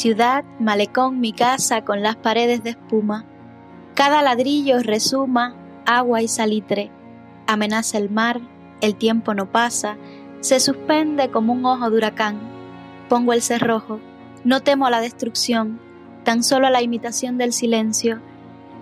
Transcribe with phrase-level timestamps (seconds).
[0.00, 3.26] Ciudad, malecón, mi casa con las paredes de espuma.
[3.92, 5.54] Cada ladrillo resuma
[5.84, 6.90] agua y salitre.
[7.46, 8.40] Amenaza el mar,
[8.80, 9.98] el tiempo no pasa,
[10.40, 12.38] se suspende como un ojo de huracán.
[13.10, 14.00] Pongo el cerrojo,
[14.42, 15.78] no temo a la destrucción,
[16.24, 18.22] tan solo a la imitación del silencio.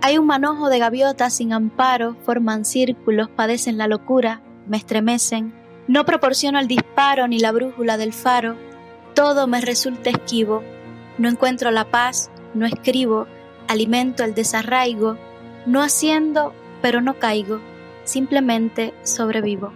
[0.03, 5.53] Hay un manojo de gaviotas sin amparo, forman círculos, padecen la locura, me estremecen.
[5.89, 8.55] No proporciono el disparo ni la brújula del faro,
[9.17, 10.63] todo me resulta esquivo
[11.19, 13.27] no encuentro la paz, no escribo,
[13.67, 15.17] alimento el desarraigo,
[15.67, 17.61] no haciendo, pero no caigo,
[18.05, 19.73] simplemente sobrevivo.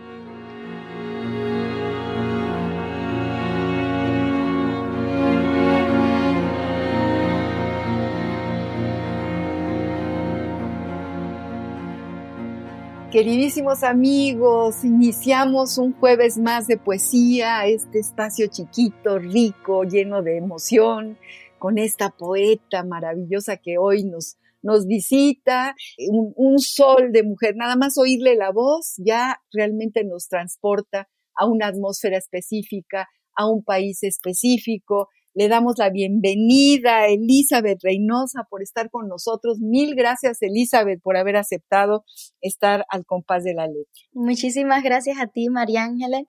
[13.12, 21.18] Queridísimos amigos, iniciamos un jueves más de poesía, este espacio chiquito, rico, lleno de emoción,
[21.58, 25.76] con esta poeta maravillosa que hoy nos, nos visita,
[26.08, 31.44] un, un sol de mujer, nada más oírle la voz ya realmente nos transporta a
[31.44, 38.62] una atmósfera específica, a un país específico, le damos la bienvenida a Elizabeth Reynosa por
[38.62, 39.58] estar con nosotros.
[39.60, 42.04] Mil gracias, Elizabeth, por haber aceptado
[42.40, 44.02] estar al compás de la letra.
[44.12, 46.24] Muchísimas gracias a ti, María Ángeles.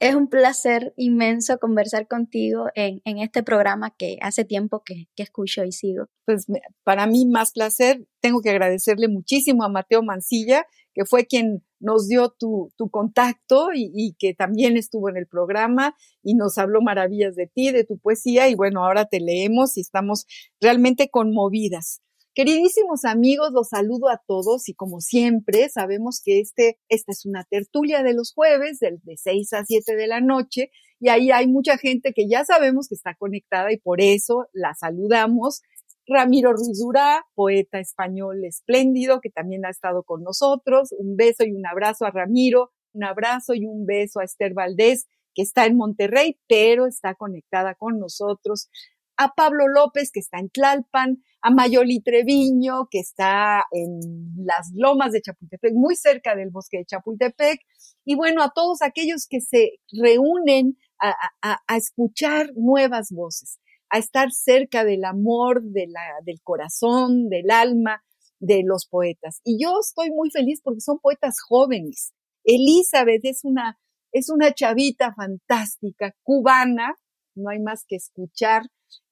[0.00, 5.24] Es un placer inmenso conversar contigo en, en este programa que hace tiempo que, que,
[5.24, 6.06] escucho y sigo.
[6.24, 6.46] Pues
[6.84, 8.06] para mí más placer.
[8.20, 13.68] Tengo que agradecerle muchísimo a Mateo Mancilla, que fue quien nos dio tu, tu contacto
[13.74, 17.98] y, que también estuvo en el programa y nos habló maravillas de ti, de tu
[17.98, 20.26] poesía y bueno, ahora te leemos y estamos
[20.60, 22.00] realmente conmovidas.
[22.34, 27.44] Queridísimos amigos, los saludo a todos y como siempre sabemos que este, esta es una
[27.44, 31.48] tertulia de los jueves de, de 6 a 7 de la noche y ahí hay
[31.48, 35.62] mucha gente que ya sabemos que está conectada y por eso la saludamos
[36.08, 40.94] Ramiro Ruiz Durá, poeta español espléndido que también ha estado con nosotros.
[40.98, 45.06] Un beso y un abrazo a Ramiro, un abrazo y un beso a Esther Valdés,
[45.34, 48.70] que está en Monterrey, pero está conectada con nosotros.
[49.18, 54.00] A Pablo López, que está en Tlalpan, a Mayoli Treviño, que está en
[54.36, 57.60] las lomas de Chapultepec, muy cerca del bosque de Chapultepec,
[58.04, 63.58] y bueno, a todos aquellos que se reúnen a, escuchar nuevas voces
[63.90, 68.02] a estar cerca del amor, de la, del corazón, del alma
[68.40, 69.40] de los poetas.
[69.44, 72.12] Y yo estoy muy feliz porque son poetas jóvenes.
[72.44, 73.78] Elizabeth es una,
[74.12, 76.94] es una chavita fantástica, cubana,
[77.34, 78.62] no hay más que escuchar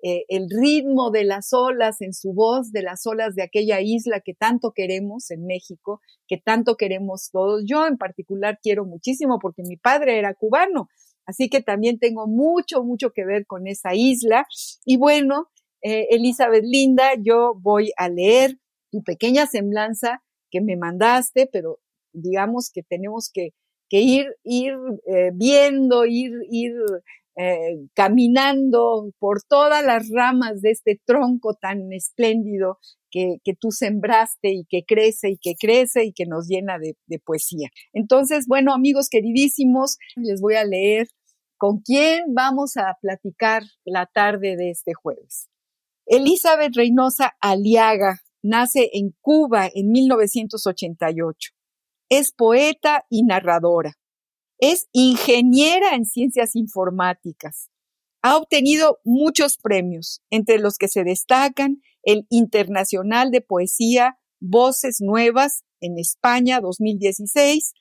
[0.03, 4.21] eh, el ritmo de las olas en su voz, de las olas de aquella isla
[4.21, 7.63] que tanto queremos en México, que tanto queremos todos.
[7.67, 10.89] Yo en particular quiero muchísimo porque mi padre era cubano,
[11.27, 14.47] Así que también tengo mucho, mucho que ver con esa isla.
[14.85, 15.51] Y bueno,
[15.83, 18.59] eh, Elizabeth Linda, yo voy a leer
[18.91, 21.81] tu pequeña semblanza que me mandaste, pero
[22.13, 23.51] digamos que tenemos que,
[23.89, 24.75] que ir, ir
[25.07, 26.73] eh, viendo, ir, ir
[27.37, 32.79] eh, caminando por todas las ramas de este tronco tan espléndido
[33.11, 36.97] que, que, tú sembraste y que crece y que crece y que nos llena de,
[37.07, 37.69] de poesía.
[37.93, 41.09] Entonces, bueno, amigos queridísimos, les voy a leer
[41.59, 45.49] con quién vamos a platicar la tarde de este jueves.
[46.07, 51.51] Elizabeth Reynosa Aliaga nace en Cuba en 1988.
[52.09, 53.95] Es poeta y narradora.
[54.59, 57.71] Es ingeniera en ciencias informáticas.
[58.23, 65.65] Ha obtenido muchos premios, entre los que se destacan el Internacional de Poesía Voces Nuevas
[65.81, 67.75] en España 2016,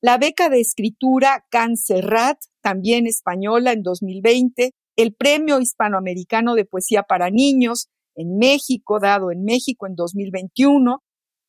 [0.00, 7.30] la beca de escritura Cancerrat, también española en 2020, el Premio Hispanoamericano de Poesía para
[7.30, 11.02] Niños en México, dado en México en 2021,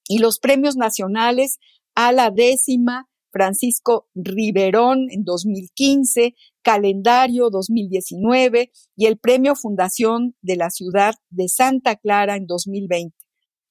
[0.08, 1.60] y los premios nacionales
[1.96, 10.70] a la décima Francisco Riverón en 2015, Calendario 2019 y el Premio Fundación de la
[10.70, 13.16] Ciudad de Santa Clara en 2020.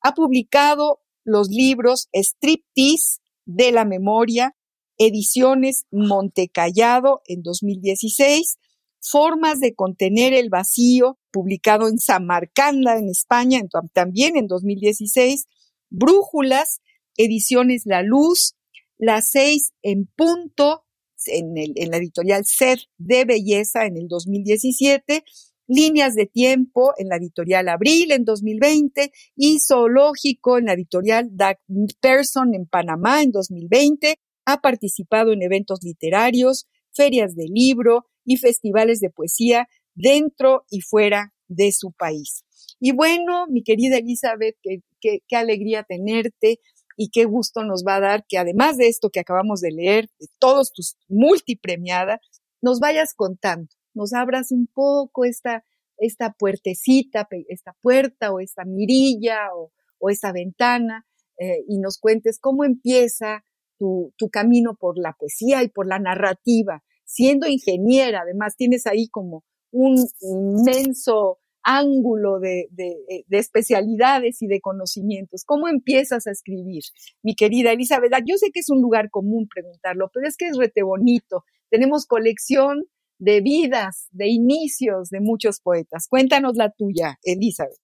[0.03, 4.57] Ha publicado los libros Striptease de la Memoria,
[4.99, 8.59] Ediciones Montecallado en 2016,
[9.03, 13.63] Formas de contener el vacío, publicado en Samarcanda, en España,
[13.95, 15.47] también en 2016,
[15.89, 16.83] Brújulas,
[17.17, 18.56] Ediciones La Luz,
[19.00, 20.85] Las Seis en Punto,
[21.25, 25.25] en, la editorial Ser de Belleza en el 2017,
[25.67, 31.56] Líneas de Tiempo en la editorial Abril en 2020 y Zoológico en la editorial Doug
[32.00, 34.19] Person en Panamá en 2020.
[34.44, 41.32] Ha participado en eventos literarios, ferias de libro y festivales de poesía dentro y fuera
[41.49, 42.44] de su país.
[42.79, 44.56] Y bueno, mi querida Elizabeth,
[45.00, 46.61] qué, alegría tenerte
[47.00, 50.11] y qué gusto nos va a dar que además de esto que acabamos de leer,
[50.19, 52.20] de todos tus multipremiadas,
[52.61, 55.64] nos vayas contando nos abras un poco esta,
[55.99, 61.06] esta puertecita, esta puerta o esta mirilla o, o esta ventana
[61.38, 63.44] eh, y nos cuentes cómo empieza
[63.79, 66.82] tu, tu camino por la poesía y por la narrativa.
[67.05, 72.97] Siendo ingeniera, además tienes ahí como un inmenso ángulo de, de,
[73.27, 75.45] de, especialidades y de conocimientos.
[75.45, 76.83] ¿Cómo empiezas a escribir,
[77.23, 78.12] mi querida Elizabeth?
[78.27, 81.45] Yo sé que es un lugar común preguntarlo, pero es que es rete bonito.
[81.71, 82.85] Tenemos colección
[83.19, 86.09] de vidas, de inicios de muchos poetas.
[86.09, 87.79] Cuéntanos la tuya, Elizabeth.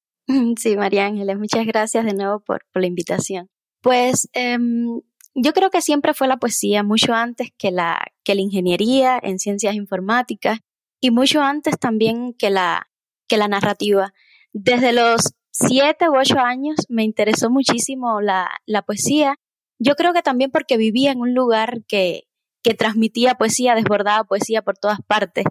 [0.58, 3.48] Sí, María Ángeles, muchas gracias de nuevo por, la invitación.
[3.80, 5.00] Pues em,
[5.34, 9.38] yo creo que siempre fue la poesía, mucho antes que la, que la ingeniería en
[9.38, 10.58] ciencias informáticas
[11.00, 12.88] y mucho antes también que la,
[13.28, 14.12] que la narrativa.
[14.52, 19.36] Desde los siete u ocho años me interesó muchísimo la, la poesía.
[19.78, 22.24] Yo creo que también porque vivía en un lugar que,
[22.62, 25.44] que transmitía poesía, desbordaba poesía por todas partes.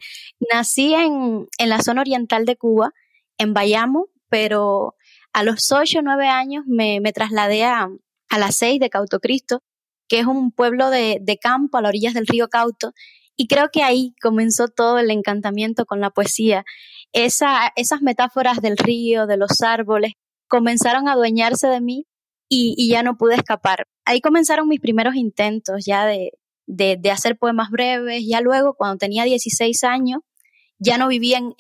[0.52, 2.92] Nací en, en la zona oriental de Cuba,
[3.38, 4.96] en Bayamo, pero
[5.34, 7.90] a los ocho o nueve años me, me trasladé a,
[8.30, 9.62] a las seis de Cauto Cristo,
[10.08, 12.94] que es un pueblo de, de campo a las orillas del río Cauto,
[13.36, 16.64] y creo que ahí comenzó todo el encantamiento con la poesía.
[17.16, 20.12] Esa, esas metáforas del río, de los árboles,
[20.50, 22.08] comenzaron a adueñarse de mí
[22.50, 23.88] y, ya no pude escapar.
[24.04, 26.32] Ahí comenzaron mis primeros intentos ya de,
[26.68, 28.26] de, hacer poemas breves.
[28.28, 30.20] Ya luego, cuando tenía 16 años,
[30.78, 31.54] ya no vivía en,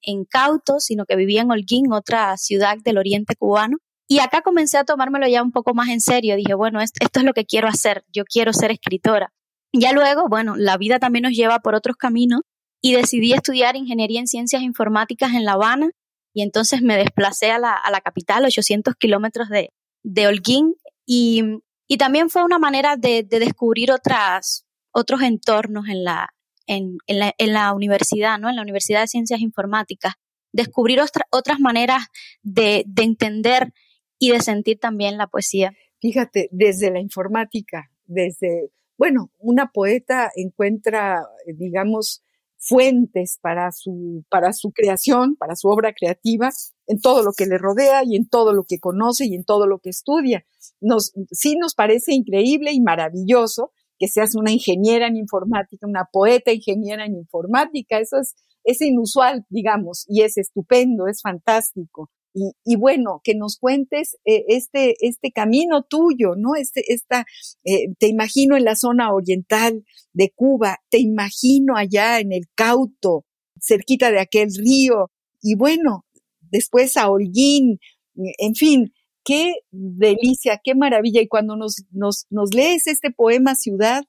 [0.00, 3.76] en, Cauto, sino que vivía en Holguín, otra ciudad del oriente cubano.
[4.08, 6.36] Y acá comencé a tomármelo ya un poco más en serio.
[6.36, 9.30] Dije, bueno, esto es lo que quiero hacer, yo quiero ser escritora.
[9.74, 12.40] Ya luego, bueno, la vida también nos lleva por otros caminos
[12.82, 15.90] y decidí estudiar ingeniería en ciencias informáticas en La Habana
[16.34, 19.70] y entonces me desplacé a la, a la capital, 800 kilómetros de,
[20.02, 20.74] de Holguín,
[21.06, 21.62] y
[21.92, 26.30] y también fue una manera de, descubrir otras, otros entornos en la,
[26.66, 28.48] en, en la universidad, ¿no?
[28.48, 30.14] En la Universidad de Ciencias Informáticas.
[30.54, 31.00] Descubrir
[31.30, 32.06] otras maneras
[32.42, 33.74] de, de entender
[34.18, 35.74] y de sentir también la poesía.
[36.00, 42.22] Fíjate, desde la informática, desde, bueno, una poeta encuentra, digamos,
[42.62, 46.50] fuentes para su, para su creación, para su obra creativa,
[46.86, 49.66] en todo lo que le rodea y en todo lo que conoce y en todo
[49.66, 50.46] lo que estudia.
[50.80, 56.52] Nos, sí nos parece increíble y maravilloso que seas una ingeniera en informática, una poeta
[56.52, 58.34] ingeniera en informática, eso es,
[58.64, 62.10] es inusual, digamos, y es estupendo, es fantástico.
[62.34, 66.54] Y, bueno, que nos cuentes eh, este, este camino tuyo, ¿no?
[66.54, 67.26] Este, esta,
[67.64, 69.84] eh, te imagino en la zona oriental
[70.14, 73.26] de Cuba, te imagino allá en el Cauto,
[73.60, 75.10] cerquita de aquel río,
[75.42, 76.06] y bueno,
[76.40, 77.80] después a Holguín,
[78.14, 78.92] en fin,
[79.24, 81.20] qué delicia, qué maravilla.
[81.20, 84.04] Y cuando nos, nos, nos lees este poema Ciudad,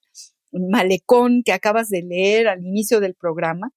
[0.52, 3.72] Malecón, que acabas de leer al inicio del programa,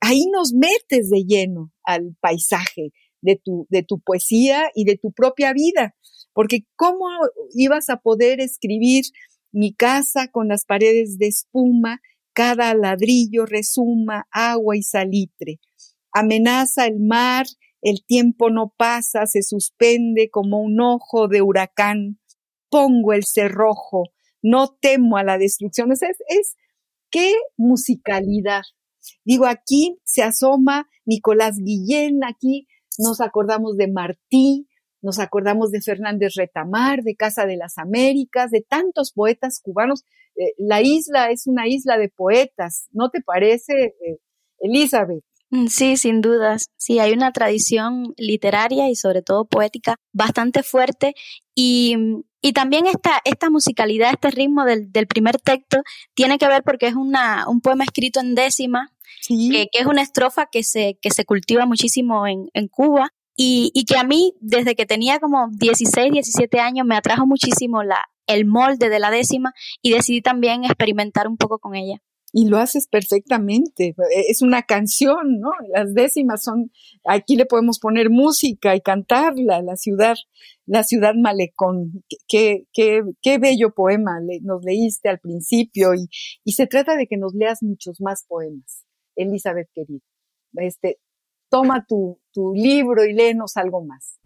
[0.00, 5.12] ahí nos metes de lleno al paisaje, de tu, de tu poesía y de tu
[5.12, 5.94] propia vida.
[6.32, 7.06] Porque ¿cómo
[7.54, 9.04] ibas a poder escribir
[9.52, 12.00] mi casa con las paredes de espuma,
[12.32, 15.60] cada ladrillo resuma agua y salitre?
[16.12, 17.46] Amenaza el mar,
[17.82, 22.18] el tiempo no pasa, se suspende como un ojo de huracán.
[22.68, 24.04] Pongo el cerrojo,
[24.42, 25.92] no temo a la destrucción.
[25.92, 26.56] Es, es, es
[27.10, 28.62] qué musicalidad.
[29.24, 32.66] Digo, aquí se asoma Nicolás Guillén, aquí
[32.98, 34.68] nos acordamos de Martí,
[35.02, 40.04] nos acordamos de Fernández Retamar, de Casa de las Américas, de tantos poetas cubanos.
[40.36, 43.72] Eh, la isla es una isla de poetas, ¿no te parece,
[44.04, 44.18] eh,
[44.58, 45.24] Elizabeth?
[45.50, 46.70] Mm, sí, sin dudas.
[46.76, 51.14] Sí, hay una tradición literaria y sobre todo poética bastante fuerte
[51.54, 51.96] y,
[52.54, 55.78] también esta, esta musicalidad, este ritmo del, primer texto,
[56.14, 58.92] tiene que ver porque es una, un poema escrito en décima,
[59.28, 63.84] que, es una estrofa que se, que se cultiva muchísimo en, en Cuba y, y,
[63.84, 68.46] que a mí, desde que tenía como 16, 17 años, me atrajo muchísimo la, el
[68.46, 72.00] molde de la décima y decidí también experimentar un poco con ella.
[72.32, 73.94] Y lo haces perfectamente.
[74.28, 75.50] Es una canción, ¿no?
[75.74, 76.70] Las décimas son,
[77.04, 80.16] aquí le podemos poner música y cantarla, la ciudad,
[80.66, 82.04] la ciudad malecón.
[82.28, 86.08] Qué, qué, qué bello poema nos leíste al principio y,
[86.44, 88.84] y se trata de que nos leas muchos más poemas,
[89.16, 90.04] Elizabeth querida.
[90.54, 90.98] Este,
[91.50, 94.20] toma tu, tu libro y léenos algo más.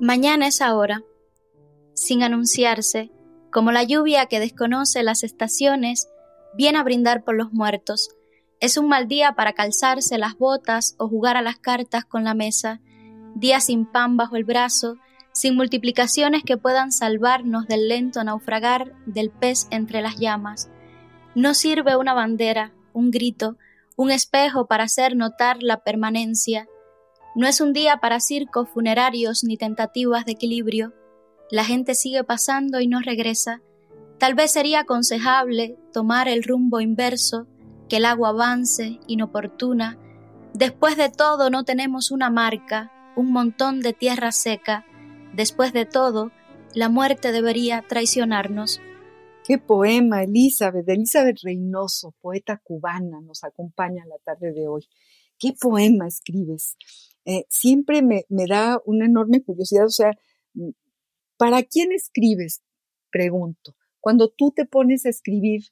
[0.00, 1.02] Mañana es ahora,
[1.94, 3.10] sin anunciarse,
[3.50, 6.10] como la lluvia que desconoce las estaciones,
[6.54, 8.10] viene a brindar por los muertos.
[8.60, 12.34] Es un mal día para calzarse las botas o jugar a las cartas con la
[12.34, 12.80] mesa,
[13.34, 14.96] día sin pan bajo el brazo,
[15.36, 20.70] sin multiplicaciones que puedan salvarnos del lento naufragar del pez entre las llamas.
[21.34, 23.58] No sirve una bandera, un grito,
[23.96, 26.68] un espejo para hacer notar la permanencia.
[27.34, 30.94] No es un día para circos funerarios ni tentativas de equilibrio.
[31.50, 33.60] La gente sigue pasando y no regresa.
[34.18, 37.46] Tal vez sería aconsejable tomar el rumbo inverso,
[37.90, 39.98] que el agua avance inoportuna.
[40.54, 44.86] Después de todo no tenemos una marca, un montón de tierra seca.
[45.36, 46.32] Después de todo,
[46.74, 48.80] la muerte debería traicionarnos.
[49.46, 54.88] Qué poema, Elizabeth, Elizabeth Reynoso, poeta cubana, nos acompaña la tarde de hoy.
[55.38, 56.76] ¿Qué poema escribes?
[57.26, 60.12] Eh, siempre me, da una enorme curiosidad, o sea,
[61.36, 62.62] ¿para quién escribes?
[63.10, 63.76] Pregunto.
[64.00, 65.64] Cuando tú te pones a escribir,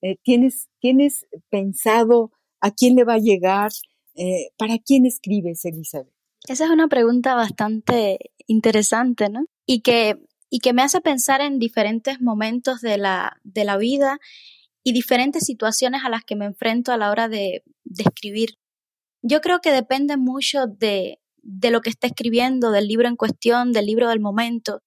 [0.00, 3.72] eh, ¿tienes, ¿tienes pensado a quién le va a llegar?
[4.14, 6.17] Eh, ¿Para quién escribes, Elizabeth?
[6.46, 9.46] Esa es una pregunta bastante interesante, ¿no?
[9.66, 10.16] Y que
[10.50, 14.18] y que me hace pensar en diferentes momentos de la, de la vida
[14.82, 18.54] y diferentes situaciones a las que me enfrento a la hora de, de escribir.
[19.22, 23.72] Yo creo que depende mucho de, de lo que esté escribiendo, del libro en cuestión,
[23.72, 24.80] del libro del momento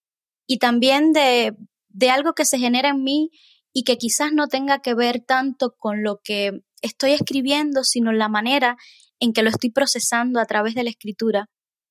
[0.48, 1.56] y también de,
[1.90, 3.30] de algo que se genera en mí
[3.74, 8.30] y que quizás no tenga que ver tanto con lo que estoy escribiendo, sino la
[8.30, 8.78] manera
[9.22, 11.46] en que lo estoy procesando a través de la escritura.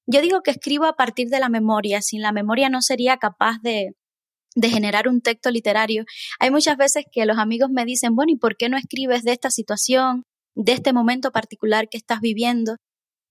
[0.06, 3.58] Yo digo que escribo a partir de la memoria, sin la memoria no sería capaz
[3.62, 3.92] de,
[4.54, 6.04] de generar un texto literario.
[6.38, 9.32] Hay muchas veces que los amigos me dicen, bueno, ¿y por qué no escribes de
[9.32, 12.76] esta situación, de este momento particular que estás viviendo?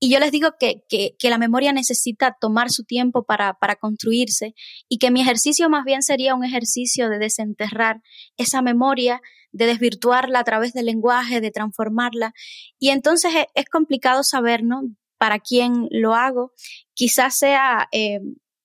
[0.02, 4.54] Y yo les digo que, que, la memoria necesita tomar su tiempo para, para, construirse
[4.88, 8.02] y que mi ejercicio más bien sería un ejercicio de desenterrar
[8.38, 9.20] esa memoria,
[9.52, 12.34] de desvirtuarla a través del lenguaje, de transformarla.
[12.78, 14.84] Y entonces es, es complicado saber, ¿no?
[15.20, 16.54] para quién lo hago.
[16.96, 18.22] Quizás sea eh,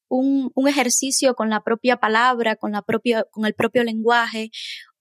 [0.09, 4.50] un, ejercicio con la propia palabra, con, la propia, con el propio lenguaje,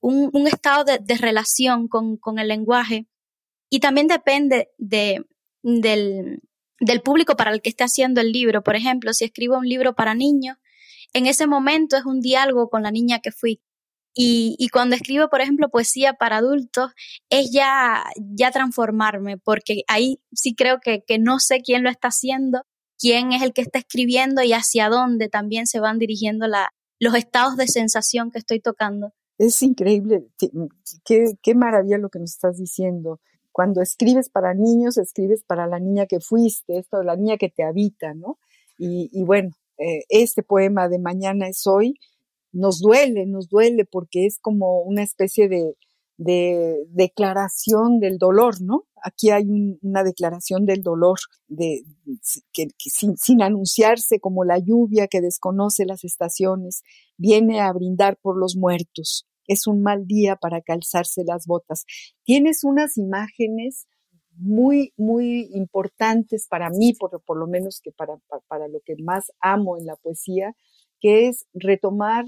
[0.00, 3.06] un, estado de, relación con, el lenguaje.
[3.70, 5.24] Y también depende de,
[5.62, 6.42] del,
[6.80, 8.62] del público para el que esté haciendo el libro.
[8.62, 10.58] Por ejemplo, si escribo un libro para niños,
[11.14, 13.62] en ese momento es un diálogo con la niña que fui.
[14.16, 16.92] Y, cuando escribo, por ejemplo, poesía para adultos,
[17.30, 22.62] es ya, ya transformarme, porque ahí sí creo que, no sé quién lo está haciendo,
[22.96, 26.46] quién es el que está escribiendo y hacia dónde también se van dirigiendo
[27.00, 29.12] los estados de sensación que estoy tocando.
[29.36, 30.28] Es increíble,
[31.04, 33.20] qué, maravilla lo que nos estás diciendo.
[33.50, 37.64] Cuando escribes para niños, escribes para la niña que fuiste, esto, la niña que te
[37.64, 38.38] habita, ¿no?
[38.78, 41.98] Y, y bueno, eh, este poema de Mañana es hoy,
[42.54, 45.74] nos duele, nos duele porque es como una especie de,
[46.16, 48.84] declaración del dolor, ¿no?
[49.02, 49.46] Aquí hay
[49.82, 51.18] una declaración del dolor
[52.52, 56.82] que, sin, anunciarse como la lluvia que desconoce las estaciones,
[57.16, 59.26] viene a brindar por los muertos.
[59.48, 61.84] Es un mal día para calzarse las botas.
[62.22, 63.88] Tienes unas imágenes
[64.36, 69.76] muy, muy importantes para mí, por, por lo menos que para lo que más amo
[69.76, 70.54] en la poesía,
[71.00, 72.24] que es retomar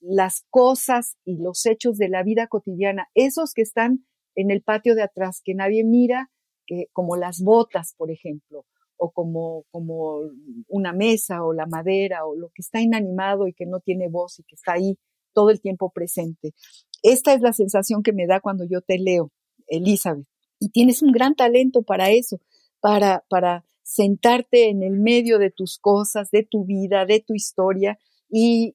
[0.00, 4.94] las cosas y los hechos de la vida cotidiana, esos que están en el patio
[4.94, 6.30] de atrás, que nadie mira,
[6.66, 10.20] que, como las botas, por ejemplo, o como, como
[10.68, 14.38] una mesa o la madera o lo que está inanimado y que no tiene voz
[14.38, 14.98] y que está ahí
[15.32, 16.54] todo el tiempo presente.
[17.02, 19.30] Esta es la sensación que me da cuando yo te leo,
[19.66, 20.26] Elizabeth.
[20.58, 22.40] Y tienes un gran talento para eso,
[22.80, 27.98] para, para sentarte en el medio de tus cosas, de tu vida, de tu historia,
[28.36, 28.74] y,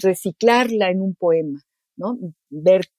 [0.00, 1.60] reciclarla en un poema,
[1.96, 2.16] ¿no?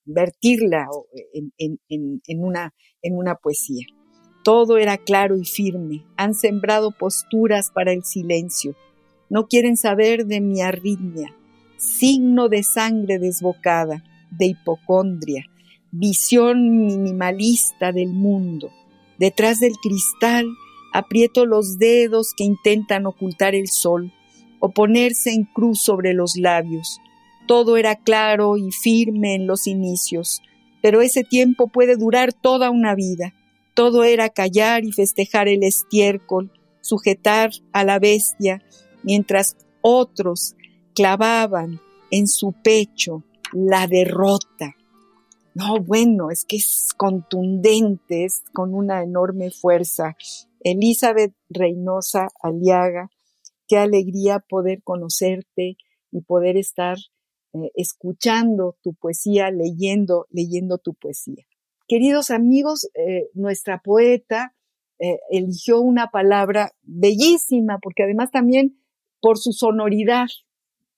[0.03, 0.87] vertirla
[1.33, 3.85] en, una, en una poesía.
[4.43, 6.05] Todo era claro y firme.
[6.17, 8.75] Han sembrado posturas para el silencio.
[9.29, 11.33] No quieren saber de mi arritmia,
[11.77, 15.45] signo de sangre desbocada, de hipocondria,
[15.91, 18.69] visión minimalista del mundo.
[19.17, 20.45] Detrás del cristal
[20.93, 24.11] aprieto los dedos que intentan ocultar el sol
[24.65, 26.99] o ponerse en cruz sobre los labios.
[27.45, 30.41] Todo era claro y firme en los inicios,
[30.81, 33.35] pero ese tiempo puede durar toda una vida.
[33.75, 38.63] Todo era callar y festejar el estiércol, sujetar a la bestia,
[39.03, 40.55] mientras otros
[40.95, 41.79] clavaban
[42.09, 44.73] en su pecho la derrota.
[45.53, 50.17] No, bueno, es que es contundente, es con una enorme fuerza.
[50.61, 53.11] Elizabeth Reynosa Aliaga,
[53.67, 55.77] qué alegría poder conocerte
[56.11, 56.97] y poder estar
[57.53, 61.45] eh, escuchando tu poesía, leyendo, leyendo tu poesía.
[61.87, 64.55] Queridos amigos, eh, nuestra poeta
[64.99, 68.79] eh, eligió una palabra bellísima, porque además también
[69.19, 70.27] por su sonoridad,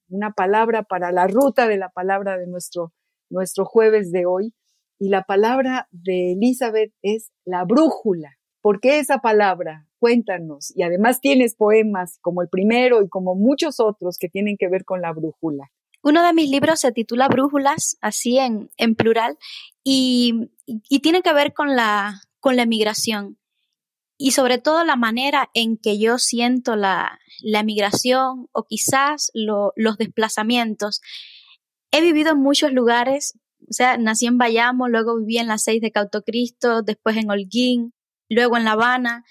[0.09, 2.93] una palabra para la ruta de la palabra de nuestro,
[3.29, 4.53] nuestro jueves de hoy.
[4.99, 8.37] Y la palabra de Elizabeth es la brújula.
[8.61, 9.86] ¿Por qué esa palabra?
[9.99, 10.71] Cuéntanos.
[10.75, 14.85] Y además tienes poemas como el primero y como muchos otros que tienen que ver
[14.85, 15.71] con la brújula.
[16.03, 19.37] Uno de mis libros se titula Brújulas, así en, en plural,
[19.83, 23.37] y, y, tiene que ver con la, con la emigración
[24.17, 29.97] y sobre todo la manera en que yo siento la, la emigración o quizás los
[29.97, 31.01] desplazamientos.
[31.91, 33.37] He vivido en muchos lugares,
[33.69, 37.29] o sea, nací en Bayamo, luego viví en la seis de Cauto Cristo, después en
[37.29, 37.93] Holguín,
[38.29, 39.23] luego en La Habana,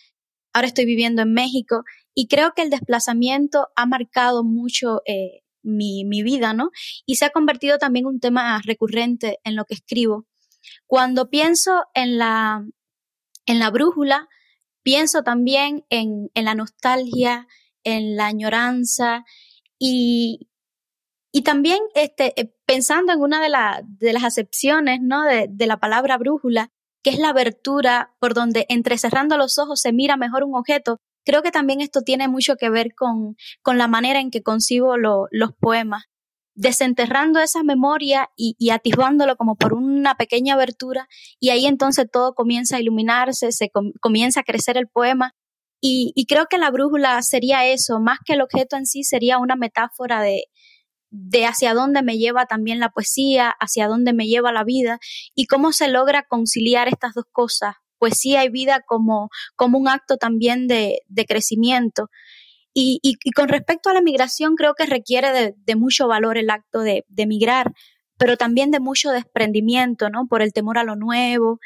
[0.57, 1.85] ahora estoy viviendo en México
[2.15, 6.71] y creo que el desplazamiento ha marcado mucho eh, mi, mi vida, ¿no?
[7.05, 10.27] Y se ha convertido también un tema recurrente en lo que escribo.
[10.87, 12.65] Cuando pienso en la,
[13.45, 14.29] en la brújula,
[14.83, 17.47] pienso también en, en la nostalgia,
[17.85, 19.27] en la añoranza
[19.79, 20.49] y,
[21.33, 23.51] y también este, eh, pensando en una de,
[23.89, 25.23] de las acepciones ¿no?
[25.23, 26.73] de, de, la palabra brújula,
[27.07, 31.41] que es la abertura por donde entrecerrando los ojos se mira mejor un objeto, creo
[31.41, 35.29] que también esto tiene mucho que ver con, con la manera en que concibo lo,
[35.31, 36.07] los poemas.
[36.57, 41.07] Desenterrando esa memoria y, y, atisbándolo como por una pequeña abertura
[41.39, 45.31] y ahí entonces todo comienza a iluminarse, se comienza a crecer el poema.
[45.81, 49.39] Y, y, creo que la brújula sería eso, más que el objeto en sí sería
[49.39, 50.47] una metáfora de,
[51.19, 54.99] de hacia dónde me lleva también la poesía, hacia dónde me lleva la vida
[55.35, 60.19] y cómo se logra conciliar estas dos cosas, poesía y vida como, como un acto
[60.19, 62.11] también de, de crecimiento.
[62.75, 66.51] Y, y, con respecto a la migración, creo que requiere de, de mucho valor el
[66.51, 67.73] acto de, de, migrar,
[68.19, 70.27] pero también de mucho desprendimiento, ¿no?
[70.29, 71.59] Por el temor a lo nuevo,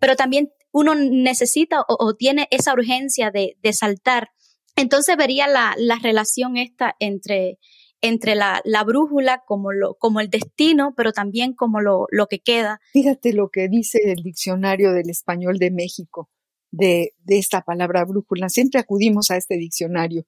[0.00, 4.30] pero también uno necesita o, o tiene esa urgencia de, de saltar.
[4.74, 7.58] Entonces vería la, la relación esta entre,
[8.06, 12.40] entre la, la, brújula como, lo, como el destino, pero también como lo, lo que
[12.40, 12.80] queda.
[12.92, 16.30] Fíjate lo que dice el diccionario del español de México
[16.70, 18.48] de, de esta palabra brújula.
[18.48, 20.24] Siempre acudimos a este diccionario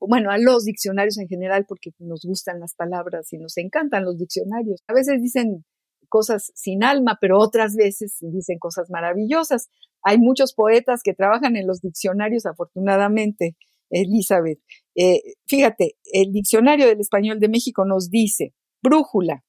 [0.00, 4.18] bueno, a los diccionarios en general porque nos gustan las palabras y nos encantan los
[4.18, 4.82] diccionarios.
[4.86, 5.64] A veces dicen
[6.08, 9.68] cosas sin alma, pero otras veces dicen cosas maravillosas.
[10.02, 13.56] Hay muchos poetas que trabajan en los diccionarios, afortunadamente,
[13.90, 14.60] Elizabeth.
[15.00, 19.44] Eh, fíjate, el diccionario del español de México nos dice, brújula,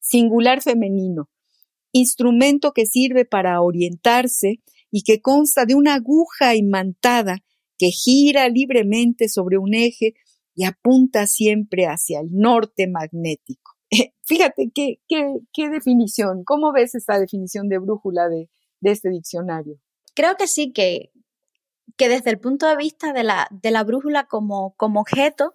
[0.00, 1.30] singular femenino,
[1.92, 7.38] instrumento que sirve para orientarse y que consta de una aguja imantada
[7.78, 10.12] que gira libremente sobre un eje
[10.54, 13.72] y apunta siempre hacia el norte magnético.
[14.24, 15.24] Fíjate qué, qué,
[15.54, 18.50] qué definición, ¿cómo ves esta definición de brújula de,
[18.80, 19.78] de este diccionario?
[20.14, 21.11] Creo que sí, que,
[21.96, 25.54] que desde el punto de vista de la, de la brújula como, como objeto,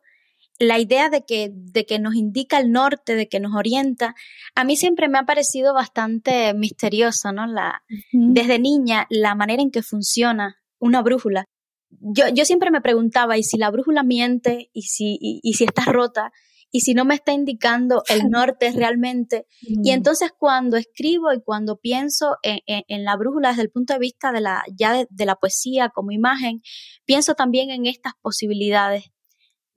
[0.60, 4.16] la idea de que, de que nos indica el norte, de que nos orienta,
[4.56, 7.46] a mí siempre me ha parecido bastante misteriosa, ¿no?
[7.46, 8.34] La, uh -huh.
[8.34, 11.46] Desde niña, la manera en que funciona una brújula
[11.90, 14.70] yo, yo siempre me preguntaba, ¿y si la brújula miente?
[14.74, 16.32] ¿Y si, y, y si está rota?
[16.72, 19.46] ¿Y si no me está indicando el norte realmente?
[19.62, 19.82] Mm.
[19.86, 23.94] Y entonces cuando escribo y cuando pienso en, en, en, la brújula desde el punto
[23.94, 26.62] de vista de la, ya de, de la poesía como imagen,
[27.06, 29.12] pienso también en estas posibilidades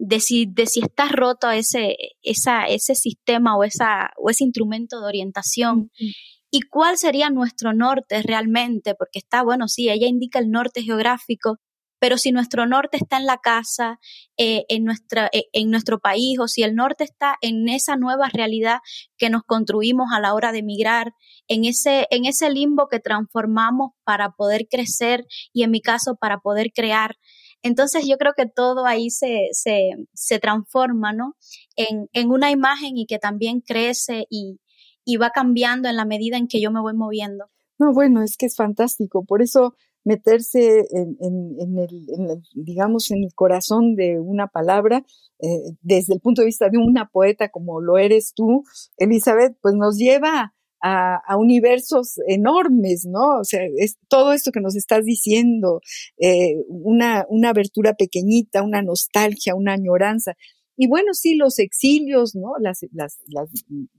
[0.00, 4.98] de si, de si está roto ese, esa, ese sistema o, esa, o ese instrumento
[5.00, 5.90] de orientación.
[6.00, 6.10] Mm.
[6.50, 8.94] ¿Y cuál sería nuestro norte realmente?
[8.94, 11.58] Porque está, bueno, sí, ella indica el norte geográfico,
[12.00, 14.00] pero si nuestro norte está en la casa,
[14.36, 18.28] eh, en, nuestra, eh, en nuestro país, o si el norte está en esa nueva
[18.32, 18.78] realidad
[19.18, 21.12] que nos construimos a la hora de emigrar,
[21.46, 26.38] en ese, en ese limbo que transformamos para poder crecer y en mi caso para
[26.38, 27.16] poder crear.
[27.62, 31.36] Entonces yo creo que todo ahí se, se, se transforma, ¿no?
[31.76, 34.58] En, en, una imagen y que también crece y,
[35.04, 37.50] y va cambiando en la medida en que yo me voy moviendo.
[37.78, 39.24] No, bueno, es que es fantástico.
[39.24, 45.04] Por eso meterse en, en, el, digamos, en el corazón de una palabra,
[45.40, 48.64] eh, desde el punto de vista de una poeta como lo eres tú,
[48.96, 53.40] Elizabeth, pues nos lleva a, universos enormes, ¿no?
[53.40, 55.80] O sea, es todo esto que nos estás diciendo,
[56.18, 60.34] eh, una, una abertura pequeñita, una nostalgia, una añoranza.
[60.76, 62.52] Y bueno, sí, los exilios, ¿no?
[62.58, 63.50] Las, las, las,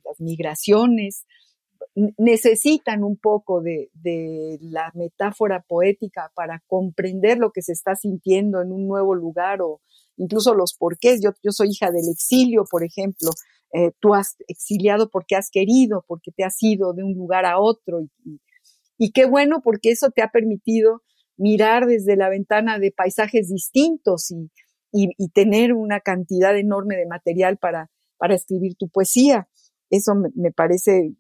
[0.03, 1.25] las migraciones,
[2.17, 8.61] necesitan un poco de, de, la metáfora poética para comprender lo que se está sintiendo
[8.61, 9.81] en un nuevo lugar o
[10.17, 11.21] incluso los porqués.
[11.21, 13.31] Yo, yo soy hija del exilio, por ejemplo.
[13.73, 17.59] Eh, tú has exiliado porque has querido, porque te has ido de un lugar a
[17.59, 18.01] otro.
[18.01, 18.39] Y,
[18.97, 21.01] y qué bueno porque eso te ha permitido
[21.37, 24.49] mirar desde la ventana de paisajes distintos y,
[24.91, 29.47] y, tener una cantidad enorme de material para, para escribir tu poesía.
[29.89, 31.15] Eso me parece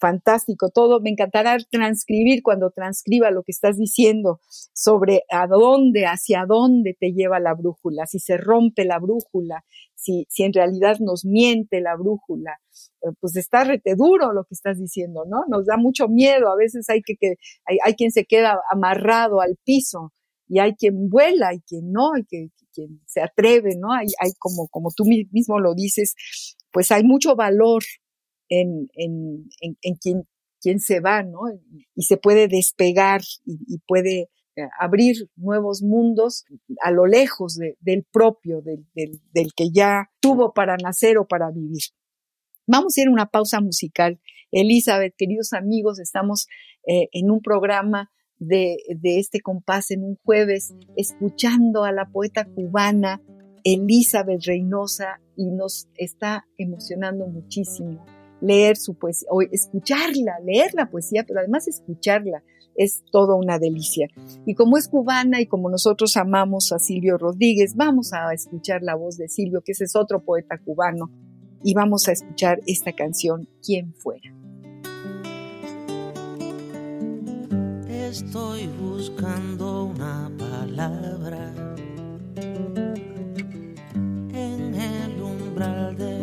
[0.00, 1.00] fantástico todo.
[1.00, 4.40] Me encantará transcribir cuando transcriba lo que estás diciendo
[4.72, 10.26] sobre a dónde, hacia dónde te lleva la brújula, si se rompe la brújula, si,
[10.30, 12.58] si en realidad nos miente la brújula.
[13.02, 15.44] Eh, pues está rete duro lo que estás diciendo, ¿no?
[15.48, 16.50] Nos da mucho miedo.
[16.50, 17.34] A veces hay que, que
[17.66, 20.12] hay, hay quien se queda amarrado al piso
[20.48, 23.92] y hay quien vuela y quien no, y que, quien se atreve, ¿no?
[23.92, 26.14] Hay, hay como, como tú mismo lo dices,
[26.72, 27.82] pues hay mucho valor
[28.50, 30.28] en, en, en, quien,
[30.60, 31.40] quien, se va, ¿no?
[31.94, 36.44] Y se puede despegar y, puede eh, abrir nuevos mundos
[36.82, 41.50] a lo lejos del propio, del, del, del, que ya tuvo para nacer o para
[41.50, 41.82] vivir.
[42.66, 44.20] Vamos a ir a una pausa musical.
[44.50, 46.46] Elizabeth, queridos amigos, estamos
[46.86, 52.46] eh, en un programa de, de este compás en un jueves, escuchando a la poeta
[52.46, 53.22] cubana
[53.64, 58.04] Elizabeth Reynosa y nos está emocionando muchísimo
[58.40, 62.42] leer su poesía, o escucharla, leer la poesía, pero además escucharla
[62.76, 64.08] es toda una delicia.
[64.46, 68.94] Y como es cubana y como nosotros amamos a Silvio Rodríguez, vamos a escuchar la
[68.94, 71.10] voz de Silvio, que ese es otro poeta cubano,
[71.62, 74.34] y vamos a escuchar esta canción, Quien fuera.
[77.88, 81.52] Estoy buscando una palabra
[84.32, 86.19] en el umbral de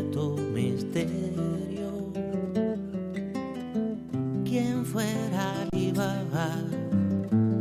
[4.97, 6.49] fuera Alibaba,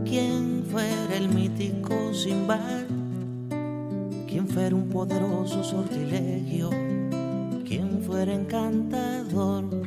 [0.06, 2.58] quien fuera el mítico Simba,
[4.26, 6.70] quien fuera un poderoso sortilegio,
[7.66, 9.85] quien fuera encantador.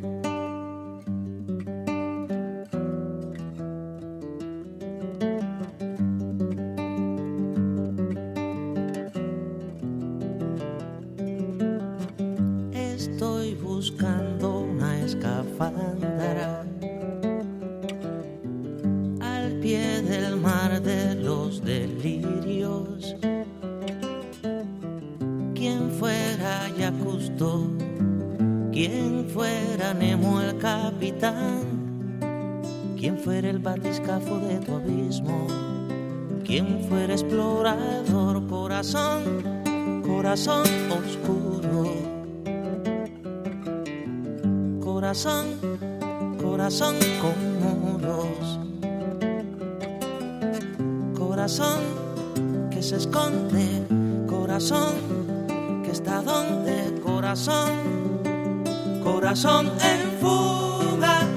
[31.20, 32.20] Capitán,
[32.98, 35.48] quien fuera el batiscafo de tu abismo,
[36.46, 39.24] quien fuera explorador, corazón,
[40.06, 42.10] corazón oscuro.
[44.82, 45.46] Corazón,
[46.42, 48.60] corazón con muros
[51.18, 51.80] corazón
[52.70, 53.86] que se esconde,
[54.28, 54.94] corazón
[55.84, 58.09] que está donde, corazón,
[59.04, 61.28] corazón en fuga,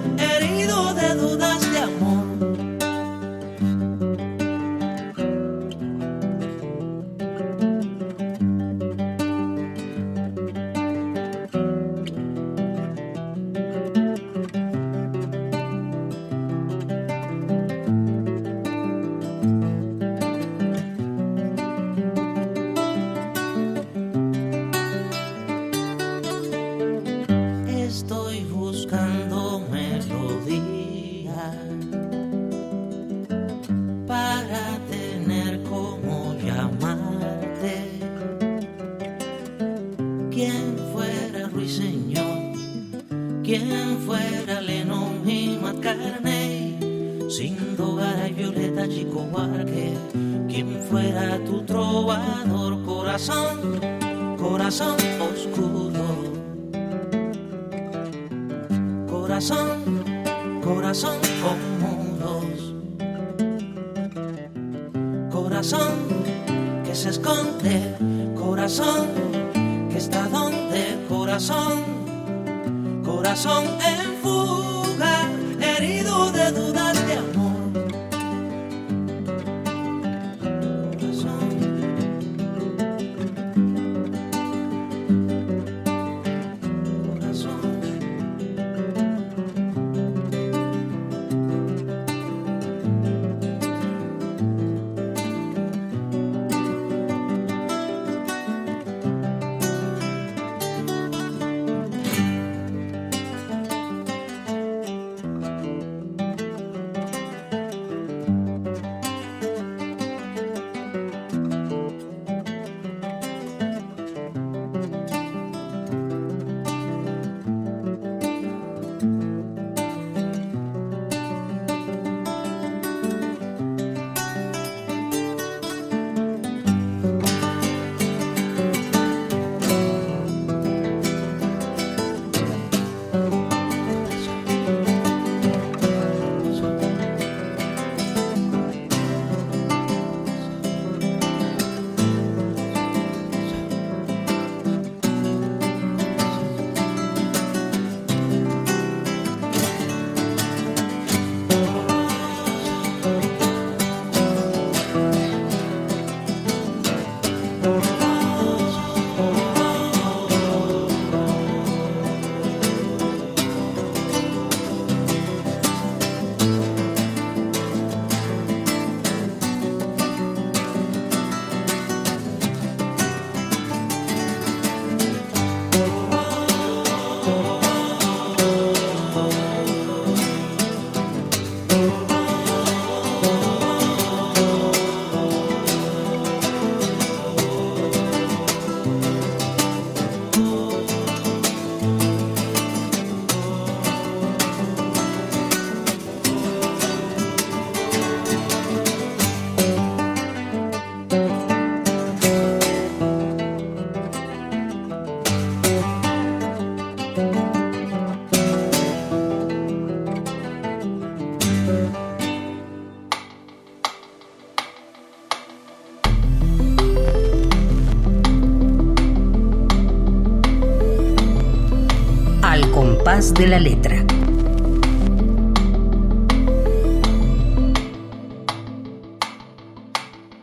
[223.30, 224.04] de la letra.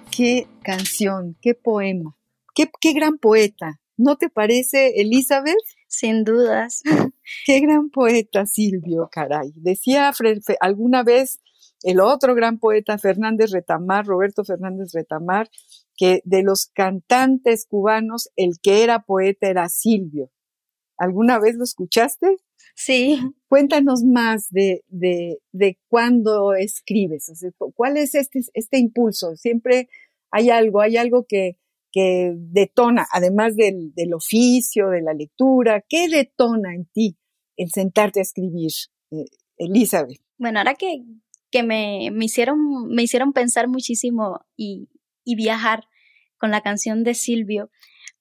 [0.10, 2.16] Qué canción, qué poema,
[2.56, 3.82] qué, qué gran poeta.
[3.98, 5.58] ¿No te parece, Elizabeth?
[5.88, 6.82] Sin dudas.
[7.46, 9.52] Qué gran poeta Silvio, caray.
[9.56, 10.14] Decía
[10.62, 11.42] alguna vez
[11.84, 15.50] el otro gran poeta Fernández Retamar, Roberto Fernández Retamar,
[15.98, 20.32] que de los cantantes cubanos el que era poeta era Silvio.
[20.98, 22.38] ¿Alguna vez lo escuchaste?
[22.80, 23.20] Sí.
[23.50, 27.30] Cuéntanos más de, de, de cuándo escribes,
[27.76, 29.36] cuál es este, este impulso.
[29.36, 29.90] Siempre
[30.32, 31.58] hay algo, hay algo que,
[31.92, 37.18] que detona, además del, del oficio, de la lectura, ¿qué detona en ti
[37.58, 38.72] el sentarte a escribir,
[39.12, 39.26] eh,
[39.58, 40.22] Elizabeth?
[40.38, 41.04] Bueno, ahora que,
[41.52, 44.88] que me, me, hicieron, me hicieron pensar muchísimo y,
[45.26, 45.84] y viajar
[46.38, 47.72] con la canción de Silvio,